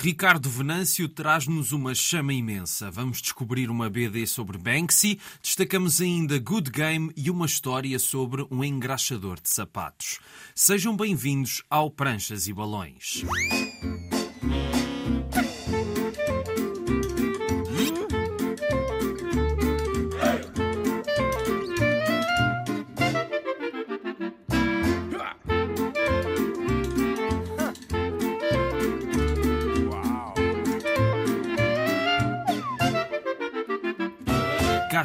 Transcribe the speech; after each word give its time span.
Ricardo 0.00 0.48
Venâncio 0.48 1.08
traz-nos 1.08 1.72
uma 1.72 1.92
chama 1.92 2.32
imensa. 2.32 2.88
Vamos 2.88 3.20
descobrir 3.20 3.68
uma 3.68 3.90
BD 3.90 4.28
sobre 4.28 4.56
Banksy, 4.56 5.18
destacamos 5.42 6.00
ainda 6.00 6.38
Good 6.38 6.70
Game 6.70 7.12
e 7.16 7.28
uma 7.28 7.46
história 7.46 7.98
sobre 7.98 8.46
um 8.48 8.62
engraxador 8.62 9.40
de 9.40 9.50
sapatos. 9.50 10.20
Sejam 10.54 10.96
bem-vindos 10.96 11.64
ao 11.68 11.90
Pranchas 11.90 12.46
e 12.46 12.52
Balões. 12.52 13.24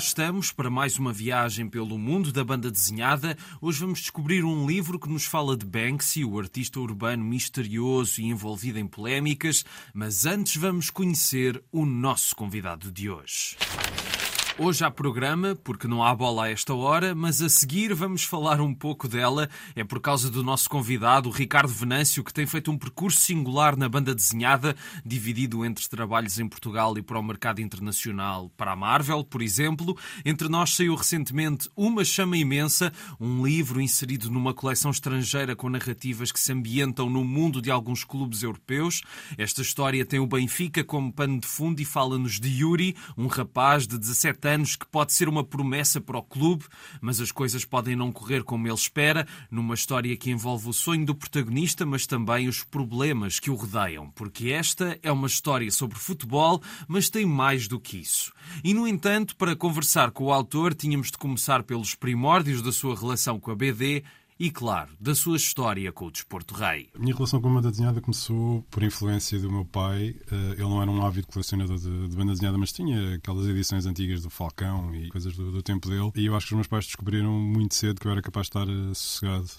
Estamos 0.04 0.52
para 0.52 0.70
mais 0.70 1.00
uma 1.00 1.14
viagem 1.14 1.68
pelo 1.70 1.98
mundo 1.98 2.32
da 2.32 2.44
banda 2.44 2.70
desenhada. 2.70 3.38
Hoje 3.62 3.80
vamos 3.80 4.00
descobrir 4.00 4.44
um 4.44 4.68
livro 4.68 5.00
que 5.00 5.10
nos 5.10 5.26
fala 5.26 5.56
de 5.56 5.66
Banksy, 5.66 6.26
o 6.26 6.38
artista 6.38 6.80
urbano 6.80 7.24
misterioso 7.24 8.20
e 8.20 8.26
envolvido 8.26 8.78
em 8.78 8.86
polémicas. 8.86 9.64
Mas 9.94 10.26
antes 10.26 10.58
vamos 10.58 10.90
conhecer 10.90 11.64
o 11.72 11.86
nosso 11.86 12.36
convidado 12.36 12.92
de 12.92 13.10
hoje. 13.10 13.56
Hoje 14.56 14.86
há 14.86 14.92
programa, 14.92 15.56
porque 15.64 15.88
não 15.88 16.04
há 16.04 16.14
bola 16.14 16.46
a 16.46 16.52
esta 16.52 16.76
hora, 16.76 17.16
mas 17.16 17.42
a 17.42 17.50
seguir 17.50 17.92
vamos 17.96 18.24
falar 18.24 18.62
um 18.62 18.72
pouco 18.72 19.08
dela. 19.08 19.50
É 19.76 19.84
por 19.84 20.00
causa 20.00 20.30
do 20.30 20.44
nosso 20.44 20.70
convidado, 20.70 21.32
Ricardo 21.32 21.74
Venâncio, 21.74 22.24
que 22.24 22.32
tem 22.32 22.46
feito 22.46 22.70
um 22.70 22.78
percurso 22.78 23.20
singular 23.20 23.76
na 23.76 23.90
banda 23.90 24.14
desenhada, 24.14 24.76
dividido 25.04 25.66
entre 25.66 25.90
trabalhos 25.90 26.38
em 26.38 26.48
Portugal 26.48 26.96
e 27.00 27.02
para 27.02 27.18
o 27.18 27.24
mercado 27.24 27.62
internacional. 27.62 28.52
Para 28.56 28.74
a 28.74 28.76
Marvel, 28.76 29.24
por 29.24 29.42
exemplo, 29.42 29.98
entre 30.24 30.48
nós 30.48 30.76
saiu 30.76 30.94
recentemente 30.94 31.68
Uma 31.76 32.06
Chama 32.06 32.38
Imensa, 32.38 32.94
um 33.20 33.44
livro 33.44 33.82
inserido 33.82 34.30
numa 34.30 34.54
coleção 34.54 34.92
estrangeira 34.92 35.56
com 35.56 35.68
narrativas 35.68 36.32
que 36.32 36.40
se 36.40 36.52
ambientam 36.52 37.10
no 37.10 37.26
mundo 37.26 37.60
de 37.60 37.72
alguns 37.72 38.04
clubes 38.04 38.44
europeus. 38.44 39.02
Esta 39.36 39.64
história 39.64 40.06
tem 40.06 40.20
o 40.20 40.28
Benfica 40.28 40.84
como 40.84 41.12
pano 41.12 41.40
de 41.40 41.48
fundo 41.48 41.82
e 41.82 41.86
fala-nos 41.86 42.40
de 42.40 42.50
Yuri, 42.50 42.96
um 43.18 43.26
rapaz 43.26 43.88
de 43.88 43.98
17 43.98 44.43
anos 44.48 44.76
que 44.76 44.86
pode 44.86 45.14
ser 45.14 45.28
uma 45.28 45.44
promessa 45.44 46.00
para 46.00 46.18
o 46.18 46.24
clube, 46.24 46.66
mas 47.02 47.20
as 47.20 47.32
coisas 47.32 47.66
podem 47.66 47.96
não 47.96 48.12
correr 48.12 48.44
como 48.44 48.68
ele 48.68 48.74
espera, 48.74 49.28
numa 49.50 49.76
história 49.76 50.16
que 50.18 50.32
envolve 50.32 50.70
o 50.70 50.74
sonho 50.74 51.06
do 51.06 51.16
protagonista, 51.16 51.86
mas 51.86 52.06
também 52.06 52.48
os 52.48 52.64
problemas 52.64 53.40
que 53.40 53.50
o 53.50 53.56
rodeiam, 53.56 54.10
porque 54.12 54.50
esta 54.50 54.98
é 55.02 55.12
uma 55.12 55.28
história 55.28 55.72
sobre 55.72 55.98
futebol, 55.98 56.62
mas 56.88 57.10
tem 57.10 57.26
mais 57.26 57.68
do 57.68 57.80
que 57.80 57.98
isso. 57.98 58.32
E, 58.64 58.74
no 58.74 58.88
entanto, 58.88 59.36
para 59.36 59.56
conversar 59.56 60.12
com 60.12 60.26
o 60.26 60.34
autor, 60.34 60.74
tínhamos 60.74 61.12
de 61.12 61.18
começar 61.18 61.64
pelos 61.64 61.96
primórdios 61.96 62.62
da 62.62 62.72
sua 62.72 62.96
relação 62.96 63.40
com 63.40 63.52
a 63.52 63.56
BD 63.56 64.04
e, 64.44 64.52
claro, 64.52 64.90
da 65.00 65.16
sua 65.16 65.38
história 65.38 65.90
com 65.94 66.08
o 66.08 66.12
desporto 66.12 66.54
rei. 66.54 66.90
A 66.94 67.00
minha 67.00 67.16
relação 67.16 67.40
com 67.40 67.48
a 67.48 67.54
banda 67.54 67.72
desenhada 67.72 68.02
começou 68.02 68.62
por 68.70 68.84
influência 68.84 69.40
do 69.40 69.50
meu 69.50 69.64
pai. 69.64 70.18
Eh, 70.30 70.56
ele 70.56 70.64
não 70.64 70.82
era 70.82 70.92
um 70.92 71.02
ávido 71.06 71.28
colecionador 71.28 71.78
de, 71.78 72.10
de 72.10 72.18
banda 72.18 72.34
desenhada, 72.34 72.58
mas 72.58 72.74
tinha 72.74 73.16
aquelas 73.16 73.48
edições 73.48 73.86
antigas 73.86 74.22
do 74.22 74.30
Falcão 74.30 74.94
e 74.94 75.08
coisas 75.08 75.34
do, 75.34 75.50
do 75.50 75.64
tempo 75.64 75.88
dele. 75.88 76.12
E 76.14 76.26
eu 76.26 76.36
acho 76.36 76.48
que 76.48 76.54
os 76.56 76.58
meus 76.58 76.68
pais 76.68 76.86
descobriram 76.86 77.32
muito 77.32 77.74
cedo 77.74 78.02
que 78.02 78.06
eu 78.06 78.12
era 78.12 78.22
capaz 78.22 78.48
de 78.48 78.50
estar 78.50 78.68
eh, 78.68 78.94
sossegado 78.94 79.50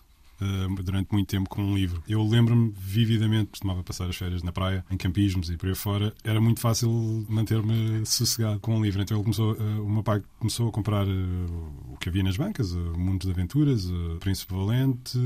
uh, 0.40 0.82
durante 0.82 1.12
muito 1.12 1.28
tempo 1.28 1.48
com 1.48 1.62
um 1.62 1.74
livro. 1.74 2.02
Eu 2.08 2.22
lembro-me 2.22 2.72
vividamente, 2.76 3.50
costumava 3.50 3.82
passar 3.82 4.08
as 4.08 4.16
férias 4.16 4.42
na 4.42 4.52
praia, 4.52 4.84
em 4.90 4.96
campismos 4.96 5.50
e 5.50 5.56
por 5.56 5.68
aí 5.68 5.74
fora, 5.74 6.14
era 6.22 6.40
muito 6.40 6.60
fácil 6.60 6.90
manter-me 7.28 8.04
sossegado 8.04 8.60
com 8.60 8.76
um 8.76 8.82
livro. 8.82 9.02
Então 9.02 9.16
ele 9.16 9.24
começou, 9.24 9.52
uh, 9.52 9.84
o 9.84 9.90
meu 9.90 10.02
pai 10.02 10.22
começou 10.38 10.68
a 10.68 10.72
comprar 10.72 11.06
uh, 11.06 11.92
o 11.92 11.96
que 11.98 12.08
havia 12.08 12.22
nas 12.22 12.36
bancas, 12.36 12.72
uh, 12.72 12.98
Mundos 12.98 13.26
de 13.26 13.32
Aventuras, 13.32 13.86
uh, 13.86 14.18
Príncipe 14.20 14.54
Valente, 14.54 15.18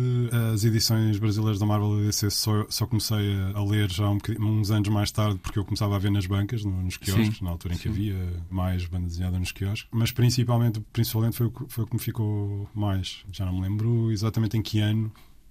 as 0.53 0.65
edições 0.65 1.19
brasileiras 1.19 1.59
da 1.59 1.67
Marvel 1.67 2.01
e 2.01 2.07
DC 2.07 2.31
só, 2.31 2.67
só 2.69 2.87
comecei 2.87 3.35
a, 3.35 3.59
a 3.59 3.65
ler 3.65 3.91
já 3.91 4.09
um 4.09 4.19
uns 4.39 4.71
anos 4.71 4.89
mais 4.89 5.11
tarde, 5.11 5.39
porque 5.39 5.59
eu 5.59 5.65
começava 5.65 5.97
a 5.97 5.99
ver 5.99 6.11
nas 6.11 6.27
bancas, 6.27 6.65
no, 6.65 6.83
nos 6.83 6.97
quiosques, 6.97 7.39
Sim. 7.39 7.45
na 7.45 7.51
altura 7.51 7.75
em 7.75 7.77
que 7.77 7.85
Sim. 7.85 7.91
havia 7.91 8.45
mais 8.51 8.85
banda 8.87 9.07
desenhada 9.07 9.39
nos 9.39 9.53
quiosques. 9.53 9.89
Mas 9.91 10.13
principalmente, 10.13 10.81
principalmente 10.93 11.37
foi, 11.37 11.51
foi 11.69 11.85
o 11.85 11.87
que 11.87 11.95
me 11.95 12.01
ficou 12.01 12.69
mais. 12.75 13.25
Já 13.33 13.47
não 13.47 13.55
me 13.55 13.63
lembro 13.63 14.11
exatamente 14.11 14.57
em 14.57 14.63
que 14.63 14.81
ano 14.81 15.08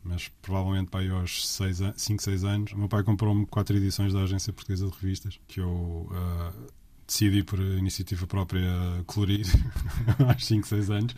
mas 0.08 0.30
provavelmente 0.42 0.90
para 0.90 1.02
aí 1.02 1.10
aos 1.10 1.48
5, 1.48 2.24
6 2.24 2.44
anos, 2.44 2.72
o 2.72 2.78
meu 2.78 2.88
pai 2.88 3.04
comprou-me 3.04 3.46
quatro 3.46 3.76
edições 3.76 4.14
da 4.14 4.22
Agência 4.22 4.54
Portuguesa 4.54 4.88
de 4.88 4.94
Revistas, 5.00 5.40
que 5.48 5.60
eu 5.60 5.70
uh, 5.70 6.72
decidi 7.06 7.44
por 7.44 7.60
iniciativa 7.60 8.26
própria 8.26 8.72
colorir 9.06 9.46
aos 10.28 10.46
5, 10.46 10.68
6 10.68 10.90
anos. 10.90 11.16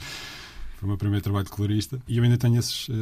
Foi 0.77 0.87
o 0.87 0.89
meu 0.89 0.97
primeiro 0.97 1.21
trabalho 1.21 1.43
de 1.43 1.51
colorista 1.51 1.99
e 2.07 2.17
eu 2.17 2.23
ainda 2.23 2.37
tenho 2.37 2.57
esses, 2.57 2.87
uh, 2.87 2.93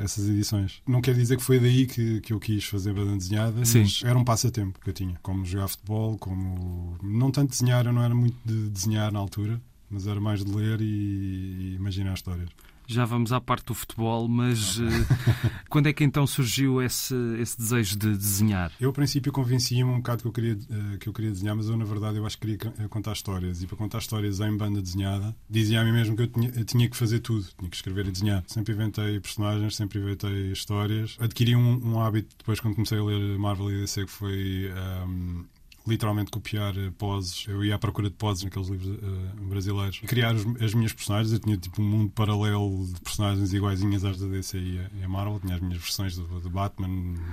essas 0.00 0.28
edições. 0.28 0.82
Não 0.86 1.00
quer 1.00 1.14
dizer 1.14 1.36
que 1.38 1.42
foi 1.42 1.58
daí 1.58 1.86
que, 1.86 2.20
que 2.20 2.32
eu 2.32 2.38
quis 2.38 2.64
fazer 2.64 2.92
banda 2.92 3.16
desenhada, 3.16 3.64
Sim. 3.64 3.80
mas 3.80 4.02
era 4.04 4.18
um 4.18 4.24
passatempo 4.24 4.78
que 4.78 4.90
eu 4.90 4.94
tinha. 4.94 5.18
Como 5.22 5.44
jogar 5.44 5.68
futebol, 5.68 6.18
como. 6.18 6.98
Não 7.02 7.30
tanto 7.30 7.50
desenhar, 7.50 7.86
eu 7.86 7.92
não 7.92 8.02
era 8.02 8.14
muito 8.14 8.36
de 8.44 8.68
desenhar 8.68 9.10
na 9.10 9.18
altura, 9.18 9.58
mas 9.90 10.06
era 10.06 10.20
mais 10.20 10.44
de 10.44 10.52
ler 10.52 10.82
e, 10.82 10.84
e 10.84 11.74
imaginar 11.74 12.12
histórias. 12.12 12.50
Já 12.92 13.04
vamos 13.04 13.32
à 13.32 13.40
parte 13.40 13.66
do 13.66 13.74
futebol, 13.74 14.28
mas 14.28 14.78
okay. 14.78 14.88
uh, 14.88 15.50
quando 15.68 15.86
é 15.88 15.92
que 15.92 16.04
então 16.04 16.26
surgiu 16.26 16.82
esse, 16.82 17.14
esse 17.38 17.56
desejo 17.56 17.96
de 17.96 18.16
desenhar? 18.16 18.70
Eu, 18.80 18.90
a 18.90 18.92
princípio, 18.92 19.32
convencia-me 19.32 19.90
um 19.90 19.96
bocado 19.96 20.22
que 20.22 20.28
eu, 20.28 20.32
queria, 20.32 20.54
uh, 20.54 20.98
que 20.98 21.08
eu 21.08 21.12
queria 21.12 21.30
desenhar, 21.30 21.56
mas 21.56 21.68
eu, 21.68 21.76
na 21.76 21.84
verdade, 21.84 22.18
eu 22.18 22.26
acho 22.26 22.38
que 22.38 22.46
queria 22.46 22.72
eh, 22.78 22.88
contar 22.88 23.12
histórias. 23.12 23.62
E 23.62 23.66
para 23.66 23.76
contar 23.76 23.98
histórias 23.98 24.40
em 24.40 24.56
banda 24.56 24.82
desenhada, 24.82 25.34
dizia 25.48 25.80
a 25.80 25.84
mim 25.84 25.92
mesmo 25.92 26.16
que 26.16 26.22
eu 26.22 26.28
tinha, 26.28 26.50
eu 26.50 26.64
tinha, 26.64 26.88
que 26.88 26.96
fazer 26.96 27.20
tudo, 27.20 27.46
tinha 27.58 27.70
que 27.70 27.76
escrever 27.76 28.06
e 28.06 28.10
desenhar. 28.10 28.44
Sempre 28.46 28.74
inventei 28.74 29.18
personagens, 29.20 29.76
sempre 29.76 29.98
inventei 29.98 30.52
histórias. 30.52 31.16
Adquiri 31.20 31.56
um, 31.56 31.80
um 31.84 32.00
hábito 32.00 32.34
depois, 32.36 32.60
quando 32.60 32.74
comecei 32.74 32.98
a 32.98 33.04
ler 33.04 33.38
Marvel 33.38 33.70
e 33.70 33.80
DC, 33.80 34.04
que 34.04 34.10
foi. 34.10 34.70
Um, 35.06 35.44
literalmente 35.86 36.30
copiar 36.30 36.76
eh, 36.76 36.90
poses. 36.96 37.46
Eu 37.48 37.64
ia 37.64 37.74
à 37.74 37.78
procura 37.78 38.08
de 38.08 38.16
poses 38.16 38.44
naqueles 38.44 38.68
livros 38.68 38.88
uh, 38.88 39.44
brasileiros. 39.48 40.00
Criar 40.00 40.34
os, 40.34 40.44
as 40.62 40.74
minhas 40.74 40.92
personagens. 40.92 41.32
Eu 41.32 41.40
tinha 41.40 41.56
tipo 41.56 41.82
um 41.82 41.84
mundo 41.84 42.10
paralelo 42.10 42.86
de 42.86 43.00
personagens 43.00 43.52
iguaizinhas 43.52 44.04
às 44.04 44.18
da 44.18 44.26
DC 44.26 44.58
e 44.58 45.04
a, 45.04 45.08
Marvel. 45.08 45.40
Tinha 45.40 45.54
as 45.54 45.60
minhas 45.60 45.78
versões 45.80 46.16
do, 46.16 46.40
do 46.40 46.50
Batman, 46.50 46.88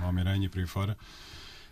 Homem-Aranha 0.06 0.46
e 0.46 0.48
por 0.48 0.58
aí 0.58 0.66
fora 0.66 0.96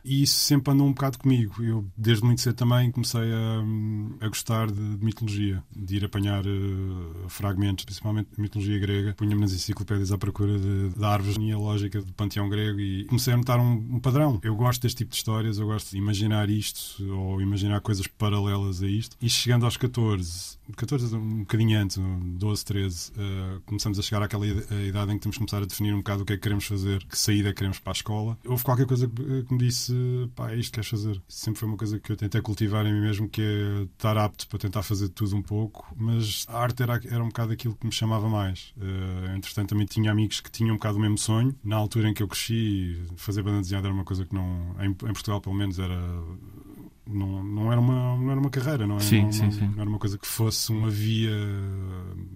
e 0.05 0.23
isso 0.23 0.41
sempre 0.41 0.73
andou 0.73 0.87
um 0.87 0.93
bocado 0.93 1.19
comigo. 1.19 1.63
Eu, 1.63 1.85
desde 1.97 2.25
muito 2.25 2.41
cedo 2.41 2.55
também, 2.55 2.91
comecei 2.91 3.33
a, 3.33 4.25
a 4.25 4.29
gostar 4.29 4.71
de, 4.71 4.97
de, 4.97 5.05
mitologia, 5.05 5.63
de 5.75 5.97
ir 5.97 6.05
apanhar 6.05 6.45
uh, 6.47 7.29
fragmentos, 7.29 7.85
principalmente 7.85 8.29
de 8.35 8.41
mitologia 8.41 8.79
grega. 8.79 9.15
Punha-me 9.15 9.41
nas 9.41 9.53
enciclopédias 9.53 10.13
à 10.13 10.19
procura 10.19 10.59
de, 10.59 10.91
de 10.91 11.05
árvores 11.05 11.35
genealógica 11.35 12.01
do 12.01 12.13
panteão 12.13 12.49
grego 12.49 12.81
e 12.81 13.05
comecei 13.05 13.33
a 13.33 13.37
notar 13.37 13.59
um, 13.61 13.73
um, 13.73 14.01
padrão. 14.01 14.41
Eu 14.43 14.55
gosto 14.57 14.83
deste 14.83 14.99
tipo 14.99 15.11
de 15.11 15.17
histórias, 15.17 15.59
eu 15.59 15.67
gosto 15.67 15.91
de 15.91 15.99
imaginar 15.99 16.49
isto 16.49 17.05
ou 17.13 17.41
imaginar 17.41 17.81
coisas 17.81 18.07
paralelas 18.07 18.83
a 18.83 18.87
isto. 18.87 19.17
E 19.21 19.29
chegando 19.29 19.65
aos 19.65 19.77
14, 19.77 20.59
14 20.77 21.17
um 21.17 21.41
bocadinho 21.41 21.79
antes, 21.79 21.99
12, 21.99 22.65
13, 22.65 23.11
uh, 23.13 23.61
começamos 23.67 23.99
a 23.99 24.03
chegar 24.03 24.23
àquela 24.23 24.47
idade 24.47 25.13
em 25.13 25.17
que 25.17 25.23
temos 25.23 25.37
que 25.37 25.41
começar 25.41 25.63
a 25.63 25.67
definir 25.67 25.93
um 25.93 25.99
bocado 25.99 26.23
o 26.23 26.25
que 26.25 26.33
é 26.33 26.37
que 26.37 26.43
queremos 26.43 26.65
fazer, 26.65 27.05
que 27.05 27.19
saída 27.19 27.53
queremos 27.53 27.79
para 27.79 27.93
a 27.93 27.95
escola. 27.95 28.39
Houve 28.47 28.65
qualquer 28.65 28.87
coisa 28.87 29.09
que, 29.09 29.43
que 29.43 29.53
me 29.53 29.59
disse 29.59 29.93
pá, 30.35 30.53
é 30.53 30.57
isto 30.57 30.71
que 30.71 30.75
queres 30.77 30.89
fazer. 30.89 31.23
Sempre 31.29 31.61
foi 31.61 31.69
uma 31.69 31.77
coisa 31.77 31.99
que 31.99 32.13
eu 32.13 32.17
tentei 32.17 32.41
cultivar 32.41 32.87
em 32.87 32.93
mim 32.93 33.01
mesmo, 33.01 33.29
que 33.29 33.43
é 33.43 33.83
estar 33.83 34.17
apto 34.17 34.47
para 34.49 34.59
tentar 34.59 34.83
fazer 34.83 35.09
tudo 35.09 35.37
um 35.37 35.43
pouco, 35.43 35.87
mas 35.97 36.45
a 36.49 36.59
arte 36.59 36.83
era, 36.83 37.01
era 37.11 37.23
um 37.23 37.29
bocado 37.29 37.53
aquilo 37.53 37.77
que 37.77 37.87
me 37.87 37.93
chamava 37.93 38.29
mais. 38.29 38.75
Uh, 38.77 39.37
entretanto, 39.37 39.71
também 39.71 39.87
tinha 39.87 40.11
amigos 40.11 40.41
que 40.41 40.51
tinham 40.51 40.75
um 40.75 40.77
bocado 40.77 40.99
o 40.99 41.01
mesmo 41.01 41.19
sonho. 41.19 41.55
Na 41.63 41.77
altura 41.77 42.09
em 42.09 42.15
que 42.15 42.23
eu 42.23 42.29
cresci, 42.29 43.01
fazer 43.17 43.43
banda 43.43 43.61
desenhada 43.61 43.89
era 43.89 43.95
uma 43.95 44.05
coisa 44.05 44.25
que 44.25 44.35
não, 44.35 44.75
em, 44.81 44.91
em 44.91 44.95
Portugal 44.95 45.41
pelo 45.41 45.55
menos, 45.55 45.79
era 45.79 45.99
não, 47.09 47.43
não, 47.43 47.73
era 47.73 47.81
uma, 47.81 48.17
não 48.17 48.31
era 48.31 48.41
uma 48.41 48.51
carreira, 48.51 48.87
não 48.87 48.97
era, 48.97 49.05
sim, 49.05 49.21
uma, 49.21 49.33
sim, 49.33 49.51
sim. 49.51 49.67
não 49.69 49.81
era 49.81 49.89
uma 49.89 49.99
coisa 49.99 50.19
que 50.19 50.27
fosse 50.27 50.71
uma 50.71 50.91
via 50.91 51.33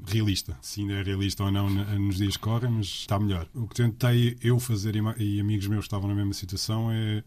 realista. 0.06 0.56
Se 0.62 0.80
ainda 0.80 0.94
é 0.94 1.02
realista 1.02 1.44
ou 1.44 1.50
não 1.50 1.68
nos 1.68 2.16
dias 2.16 2.36
que 2.36 2.42
correm, 2.42 2.70
mas 2.70 2.86
está 2.86 3.18
melhor. 3.18 3.46
O 3.54 3.66
que 3.66 3.74
tentei 3.74 4.36
eu 4.40 4.58
fazer 4.58 4.94
e 5.18 5.40
amigos 5.40 5.66
meus 5.66 5.80
que 5.80 5.86
estavam 5.86 6.08
na 6.08 6.14
mesma 6.14 6.32
situação 6.32 6.90
é 6.90 7.22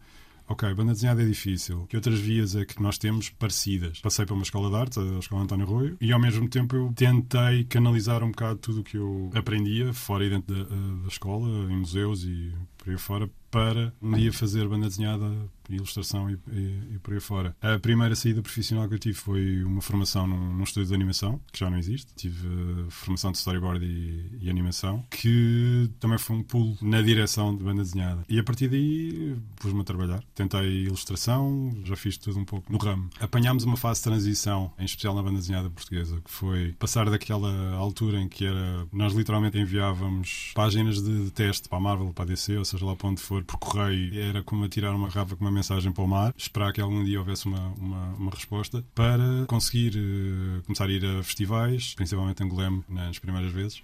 ok, 0.48 0.74
banda 0.74 0.92
desenhada 0.92 1.22
é 1.22 1.26
difícil. 1.26 1.86
Que 1.88 1.96
outras 1.96 2.18
vias 2.18 2.54
é 2.54 2.64
que 2.64 2.80
nós 2.80 2.98
temos 2.98 3.30
parecidas? 3.30 4.00
Passei 4.00 4.24
para 4.24 4.34
uma 4.34 4.42
escola 4.42 4.70
de 4.70 4.76
arte, 4.76 5.00
a 5.00 5.18
Escola 5.18 5.42
António 5.42 5.66
Arroio, 5.66 5.96
e 6.00 6.12
ao 6.12 6.20
mesmo 6.20 6.48
tempo 6.48 6.76
eu 6.76 6.92
tentei 6.94 7.64
canalizar 7.64 8.22
um 8.22 8.30
bocado 8.30 8.58
tudo 8.58 8.80
o 8.80 8.84
que 8.84 8.96
eu 8.96 9.30
aprendia, 9.34 9.92
fora 9.92 10.24
e 10.24 10.30
dentro 10.30 10.54
da, 10.54 10.64
da 10.64 11.08
escola, 11.08 11.48
em 11.70 11.76
museus 11.76 12.24
e 12.24 12.52
por 12.86 12.92
aí 12.92 12.98
fora, 12.98 13.30
para 13.50 13.92
um 14.00 14.12
dia 14.12 14.32
fazer 14.32 14.68
banda 14.68 14.86
desenhada, 14.86 15.26
ilustração 15.68 16.30
e, 16.30 16.38
e, 16.52 16.94
e, 16.94 16.98
por 16.98 17.14
aí 17.14 17.20
fora. 17.20 17.56
A 17.60 17.78
primeira 17.78 18.14
saída 18.14 18.42
profissional 18.42 18.86
que 18.86 18.94
eu 18.94 18.98
tive 18.98 19.14
foi 19.14 19.64
uma 19.64 19.80
formação 19.80 20.26
num, 20.26 20.54
num 20.54 20.62
estúdio 20.62 20.88
de 20.88 20.94
animação, 20.94 21.40
que 21.50 21.58
já 21.58 21.68
não 21.68 21.78
existe. 21.78 22.12
Tive 22.14 22.46
uh, 22.46 22.90
formação 22.90 23.32
de 23.32 23.38
storyboard 23.38 23.84
e, 23.84 24.38
e, 24.42 24.50
animação, 24.50 25.04
que 25.10 25.90
também 25.98 26.18
foi 26.18 26.36
um 26.36 26.42
pulo 26.42 26.76
na 26.80 27.02
direção 27.02 27.56
de 27.56 27.64
banda 27.64 27.82
desenhada. 27.82 28.24
E 28.28 28.38
a 28.38 28.44
partir 28.44 28.68
daí 28.68 29.36
pus-me 29.56 29.80
a 29.80 29.84
trabalhar. 29.84 30.22
Tentei 30.34 30.84
ilustração, 30.84 31.76
já 31.82 31.96
fiz 31.96 32.16
tudo 32.18 32.38
um 32.38 32.44
pouco 32.44 32.70
no 32.70 32.78
ramo. 32.78 33.10
Apanhámos 33.18 33.64
uma 33.64 33.76
fase 33.76 34.00
de 34.00 34.04
transição, 34.04 34.72
em 34.78 34.84
especial 34.84 35.14
na 35.14 35.22
banda 35.22 35.38
desenhada 35.38 35.70
portuguesa, 35.70 36.20
que 36.24 36.30
foi 36.30 36.72
passar 36.78 37.08
daquela 37.10 37.74
altura 37.74 38.20
em 38.20 38.28
que 38.28 38.44
era 38.44 38.86
nós 38.92 39.12
literalmente 39.14 39.58
enviávamos 39.58 40.52
páginas 40.54 41.02
de, 41.02 41.24
de 41.24 41.30
teste 41.30 41.68
para 41.68 41.78
a 41.78 41.80
Marvel, 41.80 42.12
para 42.12 42.24
a 42.24 42.28
DC, 42.28 42.58
ou 42.58 42.64
seja 42.64 42.75
lá 42.82 42.96
para 42.96 43.08
onde 43.08 43.20
for, 43.20 43.44
por 43.44 43.58
correio 43.58 44.20
era 44.20 44.42
como 44.42 44.64
atirar 44.64 44.94
uma 44.94 45.08
garrafa 45.08 45.36
com 45.36 45.44
uma 45.44 45.50
mensagem 45.50 45.92
para 45.92 46.04
o 46.04 46.08
mar, 46.08 46.34
esperar 46.36 46.72
que 46.72 46.80
algum 46.80 47.04
dia 47.04 47.18
houvesse 47.18 47.46
uma, 47.46 47.68
uma, 47.78 48.06
uma 48.14 48.30
resposta, 48.30 48.84
para 48.94 49.44
conseguir 49.46 49.96
uh, 49.96 50.62
começar 50.64 50.86
a 50.86 50.90
ir 50.90 51.04
a 51.04 51.22
festivais, 51.22 51.94
principalmente 51.94 52.42
em 52.42 52.48
Golem, 52.48 52.84
nas 52.88 53.18
primeiras 53.18 53.52
vezes, 53.52 53.82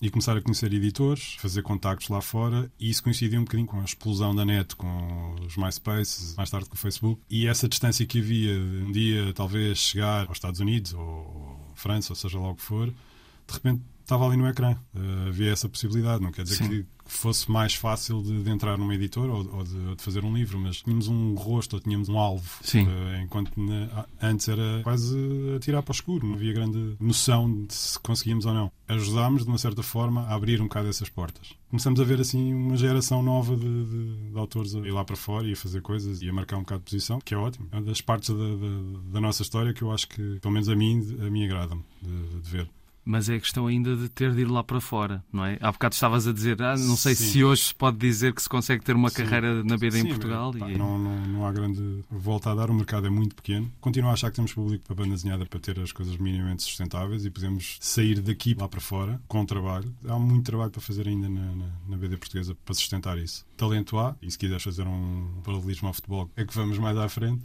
e 0.00 0.10
começar 0.10 0.36
a 0.36 0.42
conhecer 0.42 0.72
editores, 0.72 1.36
fazer 1.38 1.62
contactos 1.62 2.08
lá 2.08 2.20
fora, 2.20 2.70
e 2.78 2.90
isso 2.90 3.02
coincidia 3.02 3.40
um 3.40 3.44
bocadinho 3.44 3.66
com 3.66 3.80
a 3.80 3.84
explosão 3.84 4.34
da 4.34 4.44
net, 4.44 4.76
com 4.76 5.36
os 5.46 5.56
MySpace, 5.56 6.34
mais 6.36 6.50
tarde 6.50 6.68
com 6.68 6.74
o 6.74 6.78
Facebook, 6.78 7.20
e 7.30 7.46
essa 7.46 7.68
distância 7.68 8.04
que 8.04 8.18
havia 8.18 8.54
de 8.54 8.84
um 8.84 8.92
dia 8.92 9.32
talvez 9.34 9.78
chegar 9.78 10.26
aos 10.26 10.36
Estados 10.36 10.60
Unidos 10.60 10.92
ou 10.92 11.72
França, 11.74 12.12
ou 12.12 12.16
seja 12.16 12.38
lá 12.38 12.50
o 12.50 12.54
que 12.54 12.62
for, 12.62 12.88
de 12.88 13.54
repente 13.54 13.82
estava 14.06 14.26
ali 14.26 14.36
no 14.36 14.48
ecrã. 14.48 14.76
Uh, 14.94 15.28
havia 15.28 15.52
essa 15.52 15.68
possibilidade. 15.68 16.22
Não 16.22 16.32
quer 16.32 16.44
dizer 16.44 16.56
Sim. 16.56 16.68
que 16.68 16.86
fosse 17.06 17.50
mais 17.50 17.74
fácil 17.74 18.22
de, 18.22 18.42
de 18.42 18.50
entrar 18.50 18.76
numa 18.76 18.94
editora 18.94 19.32
ou, 19.32 19.38
ou, 19.38 19.64
de, 19.64 19.76
ou, 19.76 19.94
de, 19.94 20.02
fazer 20.02 20.24
um 20.24 20.34
livro, 20.34 20.58
mas 20.58 20.82
tínhamos 20.82 21.08
um 21.08 21.34
rosto 21.34 21.74
ou 21.74 21.80
tínhamos 21.80 22.08
um 22.08 22.18
alvo. 22.18 22.48
Uh, 22.86 23.22
enquanto 23.22 23.52
na, 23.56 24.06
antes 24.20 24.48
era 24.48 24.80
quase 24.82 25.16
atirar 25.56 25.82
para 25.82 25.92
o 25.92 25.94
escuro. 25.94 26.26
Não 26.26 26.34
havia 26.34 26.52
grande 26.52 26.96
noção 27.00 27.64
de 27.66 27.74
se 27.74 27.98
conseguíamos 27.98 28.46
ou 28.46 28.54
não. 28.54 28.72
Ajudámos, 28.88 29.44
de 29.44 29.48
uma 29.48 29.58
certa 29.58 29.82
forma, 29.82 30.22
a 30.22 30.34
abrir 30.34 30.60
um 30.60 30.64
bocado 30.64 30.88
essas 30.88 31.08
portas. 31.08 31.54
Começamos 31.68 32.00
a 32.00 32.04
ver 32.04 32.20
assim 32.20 32.54
uma 32.54 32.76
geração 32.76 33.22
nova 33.22 33.56
de, 33.56 33.84
de, 33.84 34.30
de 34.30 34.38
autores 34.38 34.74
a 34.74 34.78
ir 34.78 34.92
lá 34.92 35.04
para 35.04 35.16
fora 35.16 35.46
e 35.46 35.52
a 35.52 35.56
fazer 35.56 35.82
coisas 35.82 36.22
e 36.22 36.28
a 36.28 36.32
marcar 36.32 36.56
um 36.56 36.60
bocado 36.60 36.80
de 36.80 36.90
posição, 36.90 37.20
que 37.20 37.34
é 37.34 37.36
ótimo. 37.36 37.68
É 37.72 37.76
uma 37.76 37.82
das 37.82 38.00
partes 38.00 38.30
da, 38.30 38.36
da, 38.36 39.12
da 39.14 39.20
nossa 39.20 39.42
história 39.42 39.72
que 39.72 39.82
eu 39.82 39.92
acho 39.92 40.08
que, 40.08 40.38
pelo 40.40 40.52
menos 40.52 40.68
a 40.68 40.76
mim, 40.76 41.16
a 41.20 41.30
mim 41.30 41.44
agrada-me 41.44 41.82
de 42.02 42.50
ver 42.50 42.68
mas 43.06 43.28
é 43.28 43.38
questão 43.38 43.68
ainda 43.68 43.96
de 43.96 44.08
ter 44.08 44.32
de 44.34 44.40
ir 44.40 44.50
lá 44.50 44.64
para 44.64 44.80
fora, 44.80 45.24
não 45.32 45.44
é? 45.44 45.56
Há 45.60 45.70
bocado 45.70 45.94
estavas 45.94 46.26
a 46.26 46.32
dizer, 46.32 46.60
ah, 46.60 46.76
não 46.76 46.96
sei 46.96 47.14
Sim. 47.14 47.24
se 47.24 47.44
hoje 47.44 47.62
se 47.62 47.74
pode 47.74 47.96
dizer 47.98 48.34
que 48.34 48.42
se 48.42 48.48
consegue 48.48 48.82
ter 48.82 48.96
uma 48.96 49.10
Sim. 49.10 49.16
carreira 49.16 49.62
na 49.62 49.76
BD 49.76 50.00
Sim, 50.00 50.06
em 50.06 50.08
Portugal. 50.08 50.52
Pá, 50.52 50.68
e... 50.68 50.76
não, 50.76 50.98
não, 50.98 51.26
não 51.26 51.46
há 51.46 51.52
grande 51.52 52.04
volta 52.10 52.50
a 52.50 52.54
dar, 52.56 52.68
o 52.68 52.74
mercado 52.74 53.06
é 53.06 53.10
muito 53.10 53.36
pequeno. 53.36 53.70
Continuo 53.80 54.10
a 54.10 54.14
achar 54.14 54.28
que 54.30 54.36
temos 54.36 54.52
público 54.52 54.84
para 54.84 54.96
banda 54.96 55.14
desenhada 55.14 55.46
para 55.46 55.60
ter 55.60 55.78
as 55.78 55.92
coisas 55.92 56.16
minimamente 56.16 56.64
sustentáveis 56.64 57.24
e 57.24 57.30
podemos 57.30 57.78
sair 57.80 58.20
daqui 58.20 58.56
lá 58.58 58.68
para 58.68 58.80
fora 58.80 59.20
com 59.28 59.46
trabalho. 59.46 59.94
Há 60.08 60.18
muito 60.18 60.44
trabalho 60.46 60.72
para 60.72 60.80
fazer 60.80 61.06
ainda 61.06 61.28
na, 61.28 61.54
na, 61.54 61.66
na 61.88 61.96
BD 61.96 62.16
portuguesa 62.16 62.56
para 62.64 62.74
sustentar 62.74 63.16
isso. 63.18 63.46
Talento 63.56 63.98
há, 64.00 64.16
e 64.20 64.28
se 64.28 64.36
quiseres 64.36 64.64
fazer 64.64 64.84
um 64.84 65.28
paralelismo 65.44 65.86
ao 65.86 65.94
futebol, 65.94 66.28
é 66.36 66.44
que 66.44 66.52
vamos 66.52 66.76
mais 66.78 66.98
à 66.98 67.08
frente 67.08 67.40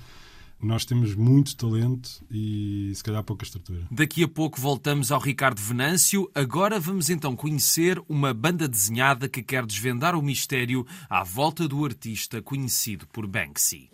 nós 0.61 0.85
temos 0.85 1.15
muito 1.15 1.55
talento 1.55 2.23
e 2.29 2.91
se 2.93 3.03
calhar 3.03 3.23
pouca 3.23 3.43
estrutura. 3.43 3.85
Daqui 3.89 4.23
a 4.23 4.27
pouco 4.27 4.59
voltamos 4.59 5.11
ao 5.11 5.19
Ricardo 5.19 5.59
Venâncio. 5.59 6.29
Agora 6.33 6.79
vamos 6.79 7.09
então 7.09 7.35
conhecer 7.35 8.01
uma 8.07 8.33
banda 8.33 8.67
desenhada 8.67 9.27
que 9.27 9.41
quer 9.41 9.65
desvendar 9.65 10.15
o 10.15 10.21
mistério 10.21 10.85
à 11.09 11.23
volta 11.23 11.67
do 11.67 11.83
artista 11.83 12.41
conhecido 12.41 13.07
por 13.07 13.27
Banksy. 13.27 13.89